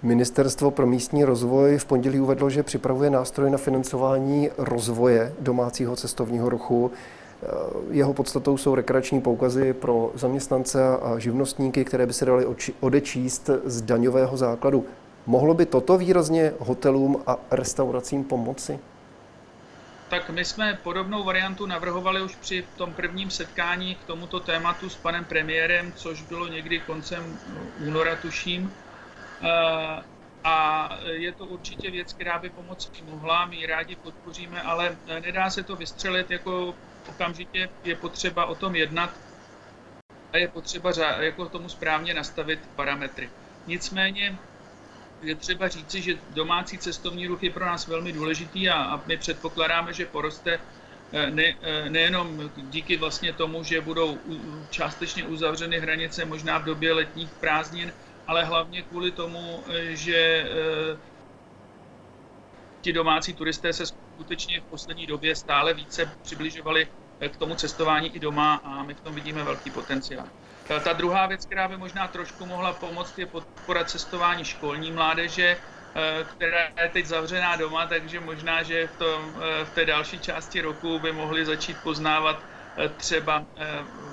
Ministerstvo 0.02 0.70
pro 0.70 0.86
místní 0.86 1.24
rozvoj 1.24 1.78
v 1.78 1.84
pondělí 1.84 2.20
uvedlo, 2.20 2.50
že 2.50 2.62
připravuje 2.62 3.10
nástroj 3.10 3.50
na 3.50 3.58
financování 3.58 4.50
rozvoje 4.58 5.34
domácího 5.40 5.96
cestovního 5.96 6.48
ruchu. 6.48 6.90
Jeho 7.90 8.14
podstatou 8.14 8.56
jsou 8.56 8.74
rekreační 8.74 9.20
poukazy 9.20 9.72
pro 9.72 10.12
zaměstnance 10.14 10.88
a 10.88 11.18
živnostníky, 11.18 11.84
které 11.84 12.06
by 12.06 12.12
se 12.12 12.24
daly 12.24 12.46
odečíst 12.80 13.50
z 13.64 13.82
daňového 13.82 14.36
základu. 14.36 14.86
Mohlo 15.26 15.54
by 15.54 15.66
toto 15.66 15.98
výrazně 15.98 16.52
hotelům 16.58 17.22
a 17.26 17.36
restauracím 17.50 18.24
pomoci? 18.24 18.78
Tak 20.10 20.30
my 20.30 20.44
jsme 20.44 20.78
podobnou 20.82 21.24
variantu 21.24 21.66
navrhovali 21.66 22.22
už 22.22 22.36
při 22.36 22.64
tom 22.76 22.92
prvním 22.92 23.30
setkání 23.30 23.94
k 23.94 24.04
tomuto 24.06 24.40
tématu 24.40 24.88
s 24.88 24.96
panem 24.96 25.24
premiérem, 25.24 25.92
což 25.96 26.22
bylo 26.22 26.46
někdy 26.46 26.80
koncem 26.80 27.38
února, 27.86 28.16
tuším. 28.16 28.72
Eh, 29.42 30.02
a 30.44 30.88
je 31.04 31.32
to 31.32 31.46
určitě 31.46 31.90
věc, 31.90 32.12
která 32.12 32.38
by 32.38 32.50
pomoci 32.50 32.88
mohla, 33.04 33.46
my 33.46 33.56
ji 33.56 33.66
rádi 33.66 33.96
podpoříme, 33.96 34.62
ale 34.62 34.96
nedá 35.20 35.50
se 35.50 35.62
to 35.62 35.76
vystřelit 35.76 36.30
jako 36.30 36.74
okamžitě, 37.08 37.68
je 37.84 37.96
potřeba 37.96 38.46
o 38.46 38.54
tom 38.54 38.76
jednat 38.76 39.10
a 40.32 40.36
je 40.36 40.48
potřeba 40.48 40.92
jako 41.20 41.48
tomu 41.48 41.68
správně 41.68 42.14
nastavit 42.14 42.60
parametry. 42.76 43.30
Nicméně 43.66 44.38
je 45.22 45.34
třeba 45.34 45.68
říci, 45.68 46.02
že 46.02 46.14
domácí 46.30 46.78
cestovní 46.78 47.26
ruch 47.26 47.42
je 47.42 47.50
pro 47.50 47.66
nás 47.66 47.86
velmi 47.86 48.12
důležitý 48.12 48.68
a, 48.68 48.82
a 48.82 49.02
my 49.06 49.16
předpokládáme, 49.16 49.92
že 49.92 50.06
poroste 50.06 50.58
eh, 51.12 51.30
ne, 51.30 51.54
eh, 51.62 51.90
nejenom 51.90 52.50
díky 52.56 52.96
vlastně 52.96 53.32
tomu, 53.32 53.64
že 53.64 53.80
budou 53.80 54.18
částečně 54.70 55.24
uzavřeny 55.24 55.78
hranice 55.80 56.24
možná 56.24 56.58
v 56.58 56.64
době 56.64 56.92
letních 56.92 57.30
prázdnin, 57.40 57.92
ale 58.26 58.44
hlavně 58.44 58.82
kvůli 58.82 59.10
tomu, 59.10 59.64
eh, 59.68 59.96
že 59.96 60.46
ti 62.80 62.92
domácí 62.92 63.34
turisté 63.34 63.72
se 63.72 63.86
skutečně 63.86 64.60
v 64.60 64.64
poslední 64.64 65.06
době 65.06 65.36
stále 65.36 65.74
více 65.74 66.10
přibližovali 66.22 66.88
k 67.28 67.36
tomu 67.36 67.54
cestování 67.54 68.16
i 68.16 68.18
doma 68.18 68.60
a 68.64 68.82
my 68.82 68.94
v 68.94 69.00
tom 69.00 69.14
vidíme 69.14 69.44
velký 69.44 69.70
potenciál. 69.70 70.26
Ta 70.84 70.92
druhá 70.92 71.26
věc, 71.26 71.46
která 71.46 71.68
by 71.68 71.76
možná 71.76 72.08
trošku 72.08 72.46
mohla 72.46 72.72
pomoct, 72.72 73.18
je 73.18 73.26
podpora 73.26 73.84
cestování 73.84 74.44
školní 74.44 74.92
mládeže, 74.92 75.56
eh, 75.94 76.24
která 76.24 76.58
je 76.82 76.88
teď 76.92 77.06
zavřená 77.06 77.56
doma, 77.56 77.86
takže 77.86 78.20
možná, 78.20 78.62
že 78.62 78.86
v, 78.86 78.96
tom, 78.96 79.34
eh, 79.36 79.64
v 79.64 79.70
té 79.70 79.84
další 79.84 80.18
části 80.18 80.60
roku 80.60 80.98
by 80.98 81.12
mohli 81.12 81.46
začít 81.46 81.76
poznávat 81.82 82.38
eh, 82.38 82.51
třeba 82.96 83.44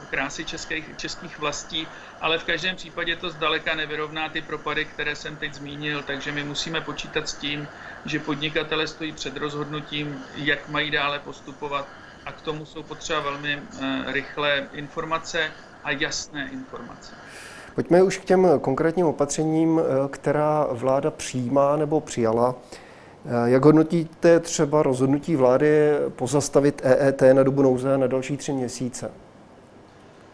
krásy 0.09 0.45
českých, 0.45 0.85
českých 0.97 1.39
vlastí, 1.39 1.87
ale 2.21 2.37
v 2.37 2.43
každém 2.43 2.75
případě 2.75 3.15
to 3.15 3.29
zdaleka 3.29 3.75
nevyrovná 3.75 4.29
ty 4.29 4.41
propady, 4.41 4.85
které 4.85 5.15
jsem 5.15 5.35
teď 5.35 5.53
zmínil, 5.53 6.03
takže 6.03 6.31
my 6.31 6.43
musíme 6.43 6.81
počítat 6.81 7.29
s 7.29 7.33
tím, 7.33 7.67
že 8.05 8.19
podnikatele 8.19 8.87
stojí 8.87 9.11
před 9.11 9.37
rozhodnutím, 9.37 10.23
jak 10.35 10.69
mají 10.69 10.91
dále 10.91 11.19
postupovat 11.19 11.87
a 12.25 12.31
k 12.31 12.41
tomu 12.41 12.65
jsou 12.65 12.83
potřeba 12.83 13.19
velmi 13.19 13.61
rychlé 14.05 14.67
informace, 14.73 15.51
a 15.83 15.91
jasné 15.91 16.49
informace. 16.51 17.13
Pojďme 17.75 18.03
už 18.03 18.17
k 18.17 18.25
těm 18.25 18.47
konkrétním 18.61 19.05
opatřením, 19.05 19.79
eh, 19.79 20.07
která 20.07 20.67
vláda 20.71 21.11
přijímá 21.11 21.77
nebo 21.77 22.01
přijala. 22.01 22.55
Eh, 23.25 23.49
jak 23.49 23.65
hodnotíte 23.65 24.39
třeba 24.39 24.83
rozhodnutí 24.83 25.35
vlády 25.35 25.91
pozastavit 26.09 26.81
EET 26.83 27.21
na 27.33 27.43
dobu 27.43 27.61
nouze 27.61 27.97
na 27.97 28.07
další 28.07 28.37
tři 28.37 28.51
měsíce? 28.51 29.11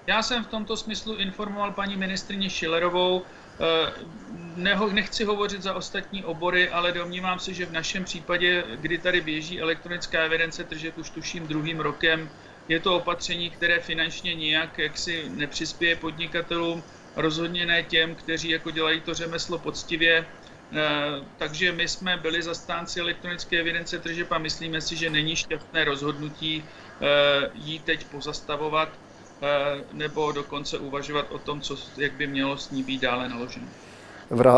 Já 0.08 0.24
jsem 0.24 0.44
v 0.44 0.48
tomto 0.48 0.78
smyslu 0.78 1.16
informoval 1.16 1.72
paní 1.72 1.96
ministrině 1.98 2.50
Šilerovou. 2.50 3.22
Eh, 3.60 4.86
nechci 4.92 5.24
hovořit 5.24 5.62
za 5.62 5.74
ostatní 5.74 6.24
obory, 6.24 6.70
ale 6.70 6.92
domnívám 6.92 7.40
se, 7.40 7.54
že 7.54 7.66
v 7.66 7.72
našem 7.72 8.04
případě, 8.04 8.64
kdy 8.82 8.98
tady 8.98 9.22
běží 9.22 9.62
elektronická 9.62 10.20
evidence 10.24 10.64
tržeb 10.64 10.98
už 10.98 11.10
tuším 11.10 11.48
druhým 11.48 11.80
rokem, 11.80 12.30
je 12.68 12.80
to 12.80 12.96
opatření, 12.96 13.50
které 13.50 13.80
finančně 13.80 14.34
nijak 14.34 14.78
jaksi 14.78 15.30
nepřispěje 15.30 15.96
podnikatelům, 15.96 16.84
rozhodně 17.16 17.66
ne 17.66 17.84
těm, 17.84 18.16
kteří 18.16 18.50
jako 18.50 18.72
dělají 18.72 19.02
to 19.02 19.14
řemeslo 19.14 19.58
poctivě. 19.58 20.26
Eh, 20.74 21.22
takže 21.38 21.72
my 21.72 21.88
jsme 21.88 22.18
byli 22.18 22.42
zastánci 22.44 23.00
elektronické 23.00 23.60
evidence 23.60 24.00
tržeb 24.00 24.32
a 24.32 24.38
myslíme 24.38 24.82
si, 24.82 24.98
že 24.98 25.10
není 25.10 25.36
šťastné 25.36 25.86
rozhodnutí 25.86 26.70
eh, 27.02 27.50
jí 27.54 27.80
teď 27.84 28.10
pozastavovat 28.10 29.00
eh, 29.44 29.48
nebo 29.94 30.32
dokonce 30.32 30.80
uvažovat 30.80 31.32
o 31.32 31.40
tom, 31.40 31.62
co, 31.62 31.76
jak 31.98 32.16
by 32.16 32.28
mělo 32.28 32.58
s 32.58 32.70
ní 32.70 32.84
být 32.84 33.00
dále 33.00 33.30
naloženo. 33.30 33.76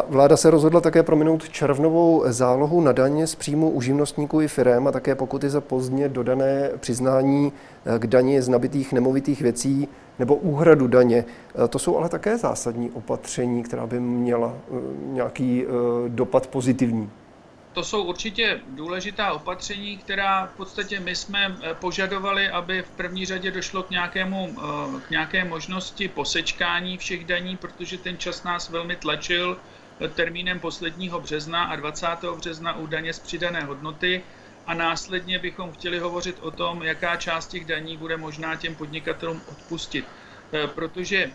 Vláda 0.10 0.38
se 0.38 0.50
rozhodla 0.50 0.82
také 0.82 1.04
prominout 1.04 1.50
červnovou 1.50 2.24
zálohu 2.26 2.82
na 2.82 2.92
daně 2.92 3.28
z 3.28 3.36
příjmu 3.36 3.70
u 3.70 3.82
živnostníků 3.82 4.42
i 4.42 4.48
firem 4.48 4.88
a 4.88 4.92
také 4.92 5.16
pokuty 5.16 5.50
za 5.50 5.62
pozdně 5.62 6.10
dodané 6.10 6.70
přiznání 6.80 7.54
eh, 7.86 8.00
k 8.00 8.08
daně 8.08 8.42
z 8.42 8.50
nabitých 8.50 8.94
nemovitých 8.94 9.42
věcí 9.42 9.88
nebo 10.20 10.36
úhradu 10.36 10.88
daně. 10.88 11.26
Eh, 11.66 11.68
to 11.68 11.80
jsou 11.80 11.98
ale 11.98 12.10
také 12.10 12.38
zásadní 12.38 12.92
opatření, 12.92 13.64
která 13.64 13.88
by 13.88 14.00
měla 14.00 14.54
eh, 14.54 14.74
nějaký 15.06 15.66
dopad 16.08 16.48
pozitivní. 16.48 17.10
To 17.78 17.84
jsou 17.84 18.04
určitě 18.04 18.62
důležitá 18.68 19.34
opatření, 19.34 19.98
která 19.98 20.46
v 20.48 20.56
podstatě 20.58 21.00
my 21.00 21.16
jsme 21.16 21.58
požadovali, 21.74 22.50
aby 22.50 22.82
v 22.82 22.90
první 22.92 23.26
řadě 23.26 23.52
došlo 23.52 23.84
k, 23.84 23.90
nějakému, 23.90 24.56
k 25.08 25.10
nějaké 25.10 25.44
možnosti 25.46 26.08
posečkání 26.08 26.98
všech 26.98 27.26
daní, 27.26 27.58
protože 27.58 27.98
ten 27.98 28.18
čas 28.18 28.44
nás 28.44 28.70
velmi 28.70 28.96
tlačil 28.96 29.58
termínem 30.16 30.60
posledního 30.60 31.22
března 31.22 31.64
a 31.64 31.76
20. 31.76 32.08
března 32.38 32.78
u 32.78 32.88
daně 32.88 33.14
z 33.14 33.20
přidané 33.20 33.62
hodnoty 33.64 34.22
a 34.66 34.74
následně 34.74 35.40
bychom 35.40 35.72
chtěli 35.72 36.00
hovořit 36.00 36.36
o 36.42 36.52
tom, 36.52 36.84
jaká 36.84 37.16
část 37.16 37.48
těch 37.48 37.66
daní 37.66 37.98
bude 37.98 38.18
možná 38.18 38.56
těm 38.56 38.76
podnikatelům 38.76 39.42
odpustit. 39.46 40.06
Protože 40.76 41.32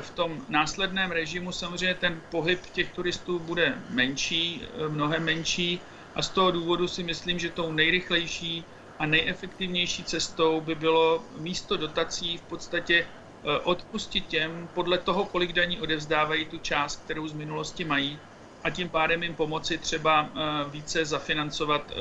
v 0.00 0.10
tom 0.10 0.44
následném 0.48 1.10
režimu 1.10 1.52
samozřejmě 1.52 1.94
ten 1.94 2.20
pohyb 2.30 2.66
těch 2.72 2.92
turistů 2.92 3.38
bude 3.38 3.78
menší, 3.90 4.62
e, 4.62 4.88
mnohem 4.88 5.24
menší 5.24 5.80
a 6.14 6.22
z 6.22 6.28
toho 6.28 6.50
důvodu 6.50 6.88
si 6.88 7.02
myslím, 7.02 7.38
že 7.38 7.50
tou 7.50 7.72
nejrychlejší 7.72 8.64
a 8.98 9.06
nejefektivnější 9.06 10.04
cestou 10.04 10.60
by 10.60 10.74
bylo 10.74 11.24
místo 11.38 11.76
dotací 11.76 12.38
v 12.38 12.42
podstatě 12.42 13.06
Eh, 13.44 13.58
odpustit 13.58 14.26
těm 14.26 14.68
podle 14.74 14.98
toho, 14.98 15.24
kolik 15.24 15.52
daní 15.52 15.80
odevzdávají 15.80 16.44
tu 16.44 16.58
část, 16.58 17.02
kterou 17.04 17.28
z 17.28 17.32
minulosti 17.32 17.84
mají 17.84 18.18
a 18.64 18.70
tím 18.70 18.88
pádem 18.88 19.22
jim 19.22 19.34
pomoci 19.34 19.78
třeba 19.78 20.28
eh, 20.28 20.70
více 20.70 21.04
zafinancovat 21.04 21.90
eh, 21.90 21.94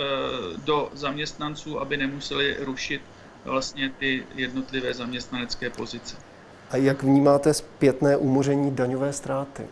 do 0.58 0.90
zaměstnanců, 0.94 1.80
aby 1.80 1.98
nemuseli 1.98 2.58
rušit 2.60 3.02
vlastně 3.44 3.90
ty 3.90 4.28
jednotlivé 4.36 4.94
zaměstnanecké 4.94 5.70
pozice. 5.70 6.18
A 6.72 6.78
jak 6.78 7.04
vnímáte 7.04 7.54
zpětné 7.54 8.18
umoření 8.18 8.76
daňové 8.76 9.14
ztráty? 9.14 9.68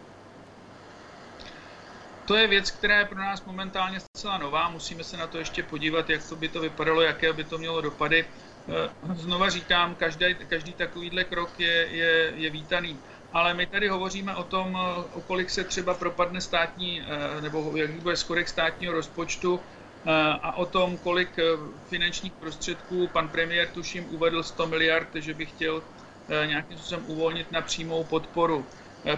To 2.25 2.35
je 2.35 2.47
věc, 2.47 2.71
která 2.71 2.99
je 2.99 3.05
pro 3.05 3.19
nás 3.19 3.45
momentálně 3.45 3.99
zcela 3.99 4.37
nová. 4.37 4.69
Musíme 4.69 5.03
se 5.03 5.17
na 5.17 5.27
to 5.27 5.37
ještě 5.37 5.63
podívat, 5.63 6.09
jak 6.09 6.29
to 6.29 6.35
by 6.35 6.47
to 6.47 6.59
vypadalo, 6.59 7.01
jaké 7.01 7.33
by 7.33 7.43
to 7.43 7.57
mělo 7.57 7.81
dopady. 7.81 8.25
Eh, 8.69 9.15
znova 9.15 9.49
říkám, 9.49 9.95
každý, 9.95 10.35
každý 10.49 10.73
takovýhle 10.73 11.23
krok 11.23 11.59
je, 11.59 11.87
je, 11.91 12.33
je 12.35 12.49
vítaný. 12.49 12.99
Ale 13.33 13.53
my 13.53 13.65
tady 13.65 13.87
hovoříme 13.87 14.35
o 14.35 14.43
tom, 14.43 14.77
eh, 14.81 15.03
o 15.13 15.21
kolik 15.21 15.49
se 15.49 15.63
třeba 15.63 15.93
propadne 15.93 16.41
státní, 16.41 17.01
eh, 17.01 17.41
nebo 17.41 17.77
jak 17.77 17.91
bude 17.91 18.17
skorek 18.17 18.49
státního 18.49 18.93
rozpočtu 18.93 19.59
a 20.41 20.57
o 20.57 20.65
tom, 20.65 20.97
kolik 20.97 21.29
finančních 21.89 22.33
prostředků 22.33 23.07
pan 23.07 23.27
premiér 23.27 23.67
tuším 23.67 24.05
uvedl 24.09 24.43
100 24.43 24.67
miliard, 24.67 25.07
že 25.15 25.33
by 25.33 25.45
chtěl 25.45 25.81
nějakým 26.45 26.77
způsobem 26.77 27.05
uvolnit 27.07 27.51
na 27.51 27.61
přímou 27.61 28.03
podporu 28.03 28.65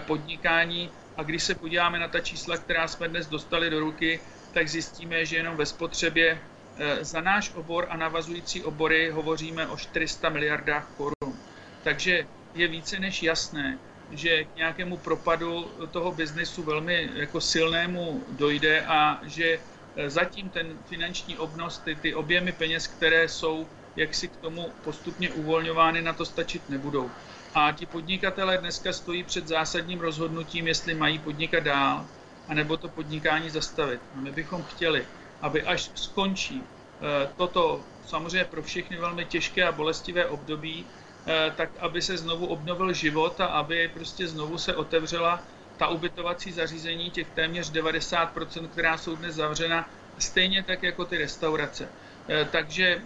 podnikání. 0.06 0.90
A 1.16 1.22
když 1.22 1.42
se 1.42 1.54
podíváme 1.54 1.98
na 1.98 2.08
ta 2.08 2.20
čísla, 2.20 2.56
která 2.56 2.88
jsme 2.88 3.08
dnes 3.08 3.26
dostali 3.26 3.70
do 3.70 3.80
ruky, 3.80 4.20
tak 4.54 4.68
zjistíme, 4.68 5.24
že 5.26 5.36
jenom 5.36 5.56
ve 5.56 5.66
spotřebě 5.66 6.38
Eh, 6.78 7.04
za 7.04 7.20
náš 7.20 7.50
obor 7.54 7.86
a 7.90 7.96
navazující 7.96 8.62
obory 8.62 9.10
hovoříme 9.10 9.66
o 9.66 9.76
400 9.76 10.28
miliardách 10.28 10.86
korun. 10.96 11.38
Takže 11.82 12.26
je 12.54 12.68
více 12.68 12.98
než 12.98 13.22
jasné, 13.22 13.78
že 14.10 14.44
k 14.44 14.56
nějakému 14.56 14.96
propadu 14.96 15.70
toho 15.90 16.12
biznesu 16.12 16.62
velmi 16.62 17.10
jako 17.14 17.40
silnému 17.40 18.24
dojde 18.28 18.86
a 18.86 19.20
že 19.22 19.58
eh, 19.96 20.10
zatím 20.10 20.48
ten 20.48 20.78
finanční 20.86 21.38
obnos, 21.38 21.78
ty, 21.78 21.94
ty 21.94 22.14
objemy 22.14 22.52
peněz, 22.52 22.86
které 22.86 23.28
jsou 23.28 23.66
jaksi 23.98 24.28
k 24.28 24.36
tomu 24.36 24.72
postupně 24.84 25.30
uvolňovány, 25.30 26.02
na 26.02 26.12
to 26.12 26.24
stačit 26.24 26.70
nebudou. 26.70 27.10
A 27.54 27.72
ti 27.72 27.86
podnikatelé 27.86 28.58
dneska 28.58 28.92
stojí 28.92 29.22
před 29.22 29.48
zásadním 29.48 30.00
rozhodnutím, 30.00 30.66
jestli 30.66 30.94
mají 30.94 31.18
podnikat 31.18 31.64
dál, 31.64 32.06
anebo 32.48 32.76
to 32.76 32.88
podnikání 32.88 33.50
zastavit. 33.50 34.00
A 34.16 34.20
my 34.20 34.30
bychom 34.32 34.62
chtěli, 34.62 35.06
aby 35.42 35.62
až 35.62 35.90
skončí 35.94 36.62
eh, 36.62 37.28
toto 37.36 37.80
samozřejmě 38.06 38.44
pro 38.44 38.62
všechny 38.62 38.96
velmi 38.96 39.24
těžké 39.24 39.64
a 39.64 39.72
bolestivé 39.72 40.26
období, 40.26 40.86
eh, 41.26 41.52
tak 41.56 41.70
aby 41.78 42.02
se 42.02 42.16
znovu 42.16 42.46
obnovil 42.46 42.92
život 42.92 43.40
a 43.40 43.46
aby 43.46 43.90
prostě 43.94 44.28
znovu 44.28 44.58
se 44.58 44.74
otevřela 44.74 45.42
ta 45.76 45.88
ubytovací 45.88 46.52
zařízení, 46.52 47.10
těch 47.10 47.28
téměř 47.30 47.72
90%, 47.72 48.68
která 48.68 48.98
jsou 48.98 49.16
dnes 49.16 49.34
zavřena, 49.34 49.90
stejně 50.18 50.62
tak 50.62 50.82
jako 50.82 51.04
ty 51.04 51.18
restaurace. 51.18 51.88
Eh, 52.28 52.48
takže 52.52 53.02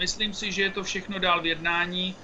myslím 0.00 0.34
si, 0.34 0.52
že 0.52 0.62
je 0.62 0.70
to 0.70 0.82
všechno 0.82 1.18
dál 1.18 1.42
v 1.42 1.46
jednání. 1.46 2.16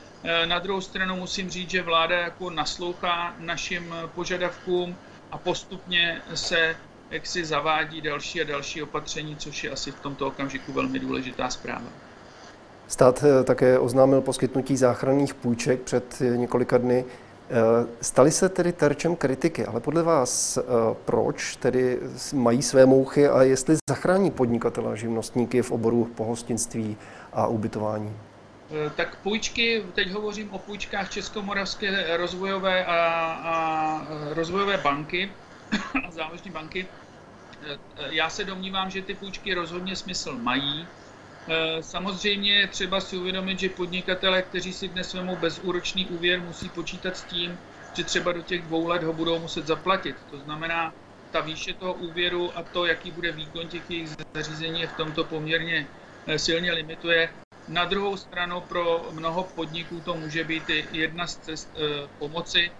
Na 0.44 0.58
druhou 0.58 0.80
stranu 0.80 1.16
musím 1.16 1.50
říct, 1.50 1.70
že 1.70 1.82
vláda 1.82 2.18
jako 2.18 2.50
naslouchá 2.50 3.34
našim 3.38 3.94
požadavkům 4.14 4.96
a 5.30 5.38
postupně 5.38 6.22
se 6.34 6.76
jak 7.10 7.26
si 7.26 7.44
zavádí 7.44 8.00
další 8.00 8.40
a 8.40 8.44
další 8.44 8.82
opatření, 8.82 9.36
což 9.36 9.64
je 9.64 9.70
asi 9.70 9.90
v 9.90 10.00
tomto 10.00 10.26
okamžiku 10.26 10.72
velmi 10.72 10.98
důležitá 10.98 11.50
zpráva. 11.50 11.88
Stát 12.88 13.24
eh, 13.24 13.44
také 13.44 13.78
oznámil 13.78 14.20
poskytnutí 14.20 14.76
záchranných 14.76 15.34
půjček 15.34 15.80
před 15.80 16.18
eh, 16.20 16.36
několika 16.36 16.78
dny. 16.78 17.04
Eh, 17.50 17.86
stali 18.00 18.30
se 18.30 18.48
tedy 18.48 18.72
terčem 18.72 19.16
kritiky, 19.16 19.66
ale 19.66 19.80
podle 19.80 20.02
vás 20.02 20.58
proč 21.04 21.56
tedy 21.56 22.00
mají 22.34 22.62
své 22.62 22.86
mouchy 22.86 23.28
a 23.28 23.42
jestli 23.42 23.76
zachrání 23.90 24.30
podnikatele 24.30 24.92
a 24.92 24.94
živnostníky 24.94 25.62
v 25.62 25.70
oboru 25.70 26.04
pohostinství 26.04 26.96
a 27.32 27.46
ubytování? 27.46 28.16
Tak 28.96 29.16
půjčky, 29.16 29.84
teď 29.94 30.10
hovořím 30.10 30.50
o 30.52 30.58
půjčkách 30.58 31.10
Českomoravské 31.10 32.16
rozvojové 32.16 32.84
a, 32.84 32.96
a 33.44 34.06
rozvojové 34.34 34.76
banky 34.76 35.32
a 36.06 36.50
banky. 36.50 36.86
Já 38.10 38.30
se 38.30 38.44
domnívám, 38.44 38.90
že 38.90 39.02
ty 39.02 39.14
půjčky 39.14 39.54
rozhodně 39.54 39.96
smysl 39.96 40.38
mají. 40.38 40.86
Eh, 41.48 41.82
samozřejmě 41.82 42.54
je 42.54 42.68
třeba 42.68 43.00
si 43.00 43.16
uvědomit, 43.16 43.58
že 43.58 43.68
podnikatele, 43.68 44.42
kteří 44.42 44.72
si 44.72 44.88
dnes 44.88 45.12
vezmou 45.12 45.36
bezúročný 45.36 46.08
úvěr, 46.08 46.40
musí 46.42 46.70
počítat 46.70 47.16
s 47.16 47.24
tím, 47.24 47.58
že 47.96 48.04
třeba 48.04 48.32
do 48.32 48.42
těch 48.42 48.62
dvou 48.66 48.86
let 48.88 49.02
ho 49.02 49.12
budou 49.12 49.38
muset 49.40 49.66
zaplatit. 49.66 50.16
To 50.30 50.40
znamená, 50.40 50.94
ta 51.30 51.40
výše 51.40 51.74
toho 51.74 51.94
úvěru 51.94 52.58
a 52.58 52.62
to, 52.62 52.86
jaký 52.86 53.10
bude 53.10 53.32
výkon 53.32 53.68
těch 53.68 53.90
jejich 53.90 54.10
zařízení, 54.36 54.80
je 54.80 54.88
v 54.88 54.96
tomto 54.96 55.24
poměrně 55.24 55.88
eh, 56.26 56.38
silně 56.38 56.72
limituje. 56.72 57.30
Na 57.68 57.84
druhou 57.84 58.16
stranu 58.16 58.60
pro 58.60 59.12
mnoho 59.12 59.44
podniků 59.54 60.00
to 60.00 60.16
může 60.16 60.44
být 60.44 60.68
i 60.70 60.88
jedna 60.98 61.26
z 61.26 61.36
cest 61.38 61.76
e, 61.76 62.08
pomoci, 62.18 62.70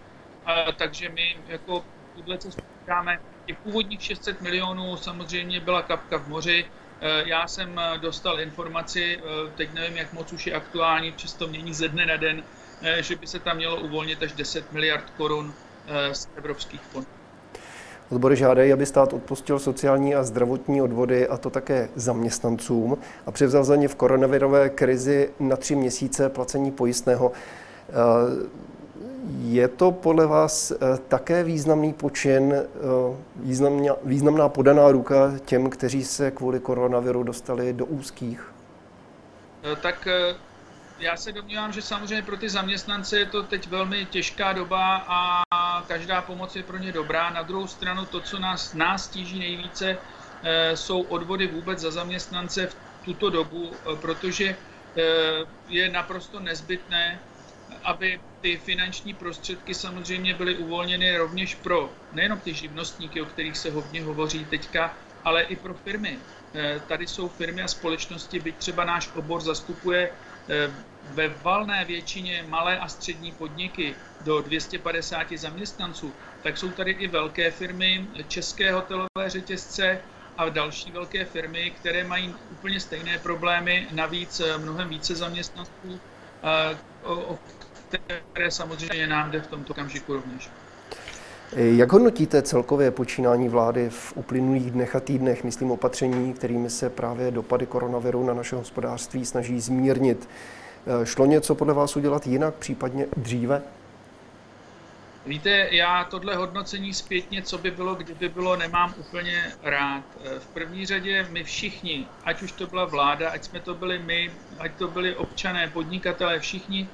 a, 0.45 0.73
takže 0.73 1.09
my 1.09 1.45
jako 1.47 1.87
tuhle 2.15 2.39
cestu 2.39 2.63
říkáme. 2.81 3.19
Těch 3.47 3.59
původních 3.63 4.03
600 4.05 4.41
milionů 4.41 4.97
samozřejmě 4.97 5.61
byla 5.61 5.83
kapka 5.83 6.19
v 6.19 6.29
moři, 6.29 6.71
já 7.25 7.49
jsem 7.49 7.79
eh, 7.79 7.99
dostal 7.99 8.41
informaci, 8.41 9.19
eh, 9.19 9.51
teď 9.57 9.75
nevím, 9.75 9.97
jak 9.97 10.13
moc 10.13 10.33
už 10.33 10.47
je 10.47 10.55
aktuální, 10.55 11.13
často 11.13 11.49
mění 11.49 11.75
ze 11.75 11.89
dne 11.89 12.07
na 12.07 12.17
den, 12.17 12.43
že 13.01 13.17
by 13.17 13.27
se 13.27 13.39
tam 13.39 13.57
mělo 13.57 13.81
uvolnit 13.81 14.23
až 14.23 14.33
10 14.33 14.73
miliard 14.73 15.05
korun 15.17 15.55
z 16.13 16.29
evropských 16.37 16.81
fondů. 16.81 17.09
Odbory 18.11 18.37
žádají, 18.37 18.73
aby 18.73 18.87
stát 18.87 19.13
odpustil 19.13 19.59
sociální 19.59 20.15
a 20.15 20.23
zdravotní 20.23 20.83
odvody, 20.83 21.29
a 21.29 21.37
to 21.37 21.51
také 21.51 21.89
zaměstnancům, 21.95 22.99
a 23.27 23.31
převzal 23.31 23.65
za 23.65 23.77
ně 23.77 23.89
v 23.89 23.95
koronavirové 23.95 24.69
krizi 24.69 25.31
na 25.41 25.57
tři 25.57 25.75
měsíce 25.75 26.29
placení 26.29 26.71
pojistného. 26.71 27.33
Je 29.29 29.69
to 29.69 29.93
podle 29.93 30.27
vás 30.27 30.71
eh, 30.71 30.77
také 31.09 31.45
významný 31.45 31.93
počin, 31.93 32.55
eh, 32.55 32.67
významná, 33.37 33.95
významná 34.05 34.49
podaná 34.49 34.91
ruka 34.91 35.33
těm, 35.45 35.71
kteří 35.71 36.05
se 36.05 36.31
kvůli 36.31 36.61
koronaviru 36.61 37.23
dostali 37.23 37.73
do 37.73 37.87
úzkých? 37.87 38.53
Eh, 39.73 39.77
tak 39.77 40.09
já 40.99 41.17
se 41.17 41.33
domnívám, 41.33 41.73
že 41.73 41.83
samozřejmě 41.83 42.23
pro 42.23 42.37
ty 42.37 42.49
zaměstnance 42.49 43.19
je 43.19 43.27
to 43.27 43.43
teď 43.43 43.69
velmi 43.69 44.07
těžká 44.07 44.53
doba 44.53 45.05
a 45.09 45.43
každá 45.89 46.23
pomoc 46.23 46.57
je 46.57 46.63
pro 46.63 46.79
ně 46.79 46.93
dobrá. 46.93 47.31
Na 47.31 47.43
druhou 47.43 47.67
stranu 47.67 48.05
to, 48.05 48.21
co 48.21 48.39
nás, 48.39 48.75
nás 48.75 49.09
tíží 49.09 49.39
nejvíce, 49.39 49.99
jsou 50.75 51.03
odvody 51.03 51.47
vůbec 51.47 51.79
za 51.79 51.91
zaměstnance 51.91 52.67
v 52.67 52.77
tuto 53.05 53.31
dobu, 53.31 53.71
protože 54.01 54.57
je 55.69 55.91
naprosto 55.91 56.41
nezbytné, 56.41 57.19
aby 57.87 58.21
ty 58.41 58.57
finanční 58.57 59.15
prostředky 59.15 59.75
samozřejmě 59.75 60.35
byly 60.35 60.57
uvolněny 60.57 61.17
rovněž 61.17 61.55
pro 61.55 61.91
nejenom 62.13 62.41
ty 62.41 62.55
živnostníky, 62.55 63.21
o 63.21 63.27
kterých 63.27 63.59
se 63.59 63.71
hodně 63.71 64.03
hovoří 64.03 64.45
teďka, 64.45 64.95
ale 65.25 65.43
i 65.43 65.57
pro 65.57 65.75
firmy. 65.75 66.19
Eh, 66.55 66.81
tady 66.89 67.07
jsou 67.07 67.29
firmy 67.29 67.63
a 67.63 67.69
společnosti, 67.69 68.41
byť 68.41 68.57
třeba 68.57 68.85
náš 68.85 69.11
obor 69.15 69.41
zastupuje 69.41 70.11
eh, 70.49 70.71
ve 71.11 71.29
valné 71.29 71.85
většině 71.85 72.45
malé 72.49 72.79
a 72.79 72.89
střední 72.89 73.33
podniky 73.33 73.95
do 74.25 74.41
250 74.41 75.33
zaměstnanců, 75.37 76.13
tak 76.43 76.59
jsou 76.59 76.71
tady 76.71 76.91
i 76.91 77.07
velké 77.07 77.51
firmy, 77.51 78.07
české 78.29 78.73
hotelové 78.73 79.27
řetězce 79.27 80.01
a 80.39 80.49
další 80.49 80.91
velké 80.91 81.25
firmy, 81.25 81.71
které 81.71 82.05
mají 82.05 82.35
úplně 82.51 82.81
stejné 82.81 83.19
problémy, 83.19 83.87
navíc 83.93 84.41
eh, 84.41 84.59
mnohem 84.59 84.89
více 84.89 85.15
zaměstnanců, 85.15 86.01
které 88.33 88.51
samozřejmě 88.51 89.07
nám 89.07 89.31
jde 89.31 89.41
v 89.41 89.47
tomto 89.47 89.73
okamžiku 89.73 90.13
rovněž. 90.13 90.51
Jak 91.53 91.93
hodnotíte 91.93 92.43
celkově 92.43 92.91
počínání 92.91 93.49
vlády 93.49 93.91
v 93.91 94.17
uplynulých 94.17 94.71
dnech 94.71 94.97
a 94.97 95.01
týdnech, 95.01 95.45
myslím 95.45 95.71
opatření, 95.71 96.35
kterými 96.35 96.71
se 96.71 96.91
právě 96.91 97.31
dopady 97.31 97.67
koronaviru 97.67 98.27
na 98.27 98.35
naše 98.35 98.57
hospodářství 98.57 99.25
snaží 99.25 99.61
zmírnit? 99.61 100.29
Šlo 101.05 101.27
něco 101.27 101.55
podle 101.55 101.75
vás 101.75 101.97
udělat 101.97 102.27
jinak, 102.27 102.55
případně 102.55 103.07
dříve? 103.17 103.63
Víte, 105.27 105.69
já 105.71 106.05
tohle 106.05 106.37
hodnocení 106.37 106.95
zpětně, 106.95 107.43
co 107.43 107.59
by 107.59 107.71
bylo, 107.71 107.95
kdyby 107.95 108.29
bylo, 108.29 108.57
nemám 108.57 108.95
úplně 108.99 109.53
rád. 109.63 110.05
V 110.39 110.47
první 110.47 110.87
řadě 110.87 111.27
my 111.31 111.45
všichni, 111.45 112.07
ať 112.25 112.43
už 112.43 112.53
to 112.53 112.67
byla 112.67 112.85
vláda, 112.85 113.31
ať 113.31 113.45
jsme 113.45 113.61
to 113.61 113.75
byli 113.75 113.99
my, 113.99 114.31
ať 114.59 114.73
to 114.79 114.89
byli 114.89 115.15
občané, 115.15 115.69
podnikatelé, 115.69 116.41
všichni 116.41 116.89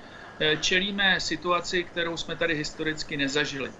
čelíme 0.60 1.20
situaci, 1.20 1.84
kterou 1.84 2.16
jsme 2.16 2.36
tady 2.36 2.54
historicky 2.54 3.16
nezažili. 3.16 3.70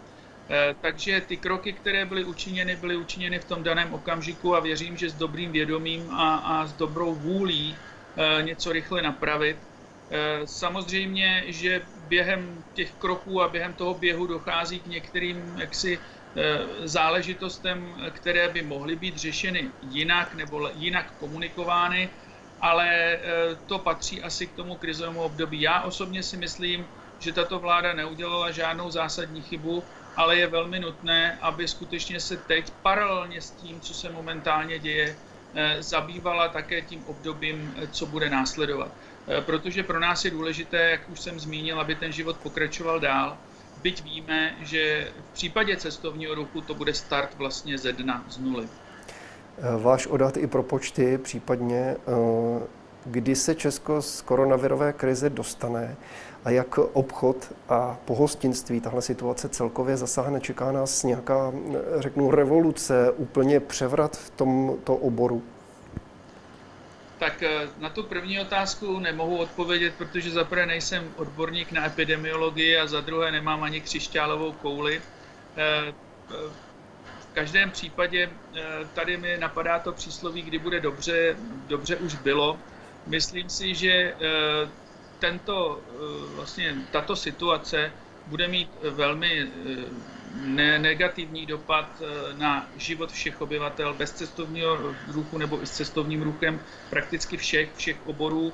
Eh, 0.51 0.75
takže 0.81 1.21
ty 1.21 1.37
kroky, 1.37 1.73
které 1.73 2.07
byly 2.07 2.25
učiněny, 2.25 2.77
byly 2.77 2.97
učiněny 2.97 3.39
v 3.39 3.45
tom 3.45 3.63
daném 3.63 3.95
okamžiku 3.95 4.57
a 4.57 4.61
věřím, 4.61 4.97
že 4.97 5.11
s 5.11 5.15
dobrým 5.15 5.53
vědomím 5.53 6.11
a, 6.11 6.37
a 6.37 6.67
s 6.67 6.73
dobrou 6.73 7.15
vůlí 7.15 7.77
eh, 8.17 8.43
něco 8.43 8.73
rychle 8.73 9.03
napravit. 9.03 9.57
Samozřejmě, 10.45 11.45
že 11.47 11.83
během 12.09 12.65
těch 12.75 12.93
kroků 12.93 13.43
a 13.43 13.49
během 13.49 13.73
toho 13.73 13.95
běhu 13.95 14.27
dochází 14.27 14.81
k 14.81 14.87
některým 14.87 15.57
jaksi 15.59 15.99
záležitostem, 16.85 17.95
které 18.11 18.49
by 18.49 18.63
mohly 18.63 18.97
být 18.97 19.17
řešeny 19.17 19.71
jinak 19.81 20.35
nebo 20.35 20.69
jinak 20.75 21.17
komunikovány 21.17 22.11
ale 22.63 22.89
eh, 22.89 23.21
to 23.67 23.79
patří 23.79 24.23
asi 24.23 24.47
k 24.47 24.55
tomu 24.55 24.77
krizovému 24.77 25.23
období. 25.23 25.61
Já 25.61 25.83
osobně 25.83 26.23
si 26.23 26.37
myslím, 26.37 26.87
že 27.19 27.33
tato 27.33 27.59
vláda 27.59 27.93
neudělala 27.93 28.51
žádnou 28.51 28.91
zásadní 28.91 29.43
chybu, 29.43 29.83
ale 30.17 30.37
je 30.37 30.47
velmi 30.47 30.81
nutné, 30.81 31.39
aby 31.41 31.69
skutečně 31.69 32.21
se 32.21 32.37
teď 32.37 32.73
paralelně 32.83 33.41
s 33.41 33.51
tím, 33.51 33.81
co 33.81 33.95
se 33.95 34.11
momentálně 34.11 34.79
děje, 34.79 35.17
eh, 35.55 35.83
zabývala 35.83 36.49
také 36.49 36.83
tím 36.83 37.05
obdobím, 37.07 37.75
eh, 37.77 37.87
co 37.87 38.07
bude 38.07 38.31
následovat. 38.31 38.93
Protože 39.41 39.83
pro 39.83 40.01
nás 40.01 40.25
je 40.25 40.31
důležité, 40.31 40.91
jak 40.91 41.09
už 41.11 41.21
jsem 41.21 41.41
zmínil, 41.41 41.81
aby 41.81 41.95
ten 41.95 42.13
život 42.13 42.37
pokračoval 42.43 43.01
dál. 43.01 43.39
Byť 43.77 44.03
víme, 44.03 44.57
že 44.61 45.13
v 45.31 45.33
případě 45.33 45.77
cestovního 45.77 46.35
ruchu 46.35 46.61
to 46.61 46.75
bude 46.75 46.95
start 46.95 47.35
vlastně 47.35 47.79
ze 47.79 47.93
dna, 47.93 48.25
z 48.29 48.39
nuly. 48.39 48.69
Váš 49.79 50.07
odhad 50.07 50.37
i 50.37 50.47
pro 50.47 50.63
počty, 50.63 51.19
případně 51.19 51.77
eh, 51.79 52.67
kdy 53.05 53.37
se 53.37 53.55
Česko 53.55 54.03
z 54.03 54.23
koronavirové 54.23 54.93
krize 54.93 55.31
dostane 55.31 55.97
a 56.45 56.51
jak 56.51 56.79
obchod 56.79 57.53
a 57.69 57.99
pohostinství 58.05 58.81
tahle 58.81 59.03
situace 59.03 59.49
celkově 59.49 59.97
zasáhne. 59.97 60.41
Čeká 60.41 60.73
nás 60.73 61.03
nějaká, 61.03 61.53
řeknu, 61.99 62.31
revoluce, 62.31 63.11
úplně 63.11 63.61
převrat 63.61 64.17
v 64.17 64.31
tomto 64.31 64.97
oboru? 64.97 65.43
Tak 67.19 67.43
eh, 67.43 67.69
na 67.79 67.91
tu 67.91 68.03
první 68.03 68.41
otázku 68.41 68.99
nemohu 68.99 69.37
odpovědět, 69.37 69.95
protože 69.99 70.31
za 70.31 70.45
prvé 70.45 70.67
nejsem 70.67 71.11
odborník 71.17 71.73
na 71.73 71.87
epidemiologii 71.87 72.79
a 72.79 72.87
za 72.87 73.01
druhé 73.01 73.33
nemám 73.33 73.63
ani 73.63 73.81
křišťálovou 73.81 74.53
kouli. 74.53 75.03
V 77.33 77.35
každém 77.35 77.71
případě 77.71 78.31
eh, 78.55 78.61
tady 78.93 79.17
mi 79.17 79.39
napadá 79.39 79.79
to 79.79 79.93
přísloví, 79.93 80.43
kdy 80.43 80.59
bude 80.59 80.81
dobře, 80.81 81.37
dobře 81.67 81.97
už 81.97 82.15
bylo. 82.15 82.61
Myslím 83.07 83.49
si, 83.49 83.75
že 83.75 83.91
eh, 83.91 84.17
tento, 85.19 85.83
eh, 85.89 86.35
vlastně 86.35 86.77
tato 86.91 87.17
situace 87.17 87.93
bude 88.27 88.49
mít 88.49 88.77
velmi 88.91 89.53
ne- 90.35 90.79
negativní 90.79 91.47
dopad 91.47 92.03
na 92.33 92.71
život 92.75 93.13
všech 93.13 93.41
obyvatel 93.41 93.95
bez 93.95 94.13
cestovního 94.13 94.77
ruchu 95.13 95.39
nebo 95.39 95.63
i 95.63 95.67
s 95.67 95.71
cestovním 95.73 96.23
ruchem 96.23 96.61
prakticky 96.91 97.37
všech, 97.37 97.75
všech 97.75 98.07
oborů. 98.07 98.53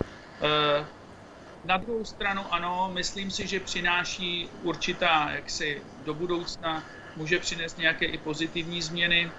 Na 1.65 1.77
druhou 1.77 2.05
stranu 2.05 2.55
ano, 2.55 2.91
myslím 2.95 3.31
si, 3.31 3.47
že 3.47 3.61
přináší 3.61 4.49
určitá 4.61 5.31
jaksi 5.31 5.83
do 6.05 6.15
budoucna 6.15 6.85
může 7.17 7.39
přinést 7.39 7.79
nějaké 7.79 8.07
i 8.07 8.19
pozitivní 8.19 8.83
změny. 8.83 9.31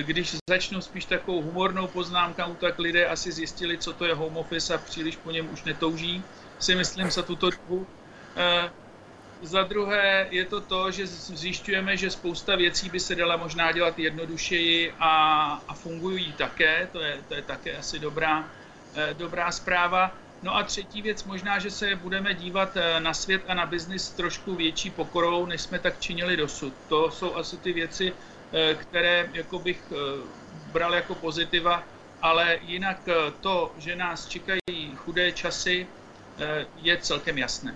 Když 0.00 0.36
začnu 0.50 0.80
spíš 0.80 1.04
takovou 1.04 1.42
humornou 1.42 1.86
poznámkou, 1.86 2.54
tak 2.54 2.78
lidé 2.78 3.06
asi 3.06 3.32
zjistili, 3.32 3.78
co 3.78 3.92
to 3.92 4.04
je 4.04 4.14
home 4.14 4.36
office 4.36 4.74
a 4.74 4.78
příliš 4.78 5.16
po 5.16 5.30
něm 5.30 5.48
už 5.52 5.64
netouží, 5.64 6.22
si 6.58 6.74
myslím 6.74 7.10
za 7.10 7.22
tuto 7.22 7.50
dobu. 7.50 7.86
Za 9.42 9.62
druhé 9.62 10.26
je 10.30 10.44
to 10.44 10.60
to, 10.60 10.90
že 10.90 11.06
zjišťujeme, 11.06 11.96
že 11.96 12.10
spousta 12.10 12.56
věcí 12.56 12.88
by 12.88 13.00
se 13.00 13.14
dala 13.14 13.36
možná 13.36 13.72
dělat 13.72 13.98
jednodušeji 13.98 14.94
a, 14.98 15.12
a 15.68 15.74
fungují 15.74 16.32
také, 16.32 16.88
to 16.92 17.00
je, 17.00 17.18
to 17.28 17.34
je 17.34 17.42
také 17.42 17.76
asi 17.76 17.98
dobrá, 17.98 18.48
eh, 18.94 19.14
dobrá 19.14 19.50
zpráva. 19.52 20.14
No 20.42 20.56
a 20.56 20.62
třetí 20.62 21.02
věc, 21.02 21.24
možná, 21.24 21.58
že 21.58 21.70
se 21.70 21.96
budeme 21.96 22.34
dívat 22.34 22.76
eh, 22.76 23.00
na 23.00 23.14
svět 23.14 23.42
a 23.48 23.54
na 23.54 23.66
biznis 23.66 24.08
trošku 24.08 24.54
větší 24.54 24.90
pokorou, 24.90 25.46
než 25.46 25.60
jsme 25.60 25.78
tak 25.78 26.00
činili 26.00 26.36
dosud. 26.36 26.72
To 26.88 27.10
jsou 27.10 27.34
asi 27.34 27.56
ty 27.56 27.72
věci, 27.72 28.12
eh, 28.52 28.74
které 28.74 29.28
jako 29.32 29.58
bych 29.58 29.92
bral 30.72 30.94
jako 30.94 31.14
pozitiva, 31.14 31.82
ale 32.22 32.58
jinak 32.62 33.08
to, 33.40 33.72
že 33.78 33.96
nás 33.96 34.26
čekají 34.26 34.92
chudé 34.96 35.32
časy, 35.32 35.86
je 36.82 36.98
celkem 36.98 37.38
jasné. 37.38 37.74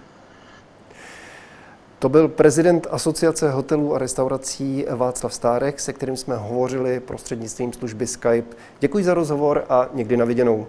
To 1.98 2.08
byl 2.08 2.28
prezident 2.28 2.86
Asociace 2.90 3.50
hotelů 3.50 3.94
a 3.94 3.98
restaurací 3.98 4.84
Václav 4.90 5.34
Stárek, 5.34 5.80
se 5.80 5.92
kterým 5.92 6.16
jsme 6.16 6.36
hovořili 6.36 7.00
prostřednictvím 7.00 7.72
služby 7.72 8.06
Skype. 8.06 8.56
Děkuji 8.80 9.04
za 9.04 9.14
rozhovor 9.14 9.64
a 9.68 9.88
někdy 9.92 10.16
na 10.16 10.24
viděnou. 10.24 10.66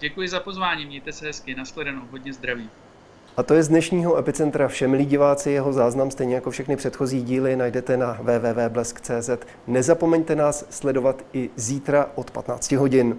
Děkuji 0.00 0.28
za 0.28 0.40
pozvání, 0.40 0.86
mějte 0.86 1.12
se 1.12 1.26
hezky, 1.26 1.54
nashledanou, 1.54 2.02
hodně 2.10 2.32
zdraví. 2.32 2.70
A 3.36 3.42
to 3.42 3.54
je 3.54 3.62
z 3.62 3.68
dnešního 3.68 4.18
Epicentra 4.18 4.68
vše, 4.68 4.88
milí 4.88 5.06
diváci, 5.06 5.50
jeho 5.50 5.72
záznam 5.72 6.10
stejně 6.10 6.34
jako 6.34 6.50
všechny 6.50 6.76
předchozí 6.76 7.22
díly 7.22 7.56
najdete 7.56 7.96
na 7.96 8.18
www.blesk.cz. 8.20 9.30
Nezapomeňte 9.66 10.36
nás 10.36 10.66
sledovat 10.70 11.24
i 11.32 11.50
zítra 11.56 12.10
od 12.14 12.30
15 12.30 12.72
hodin. 12.72 13.16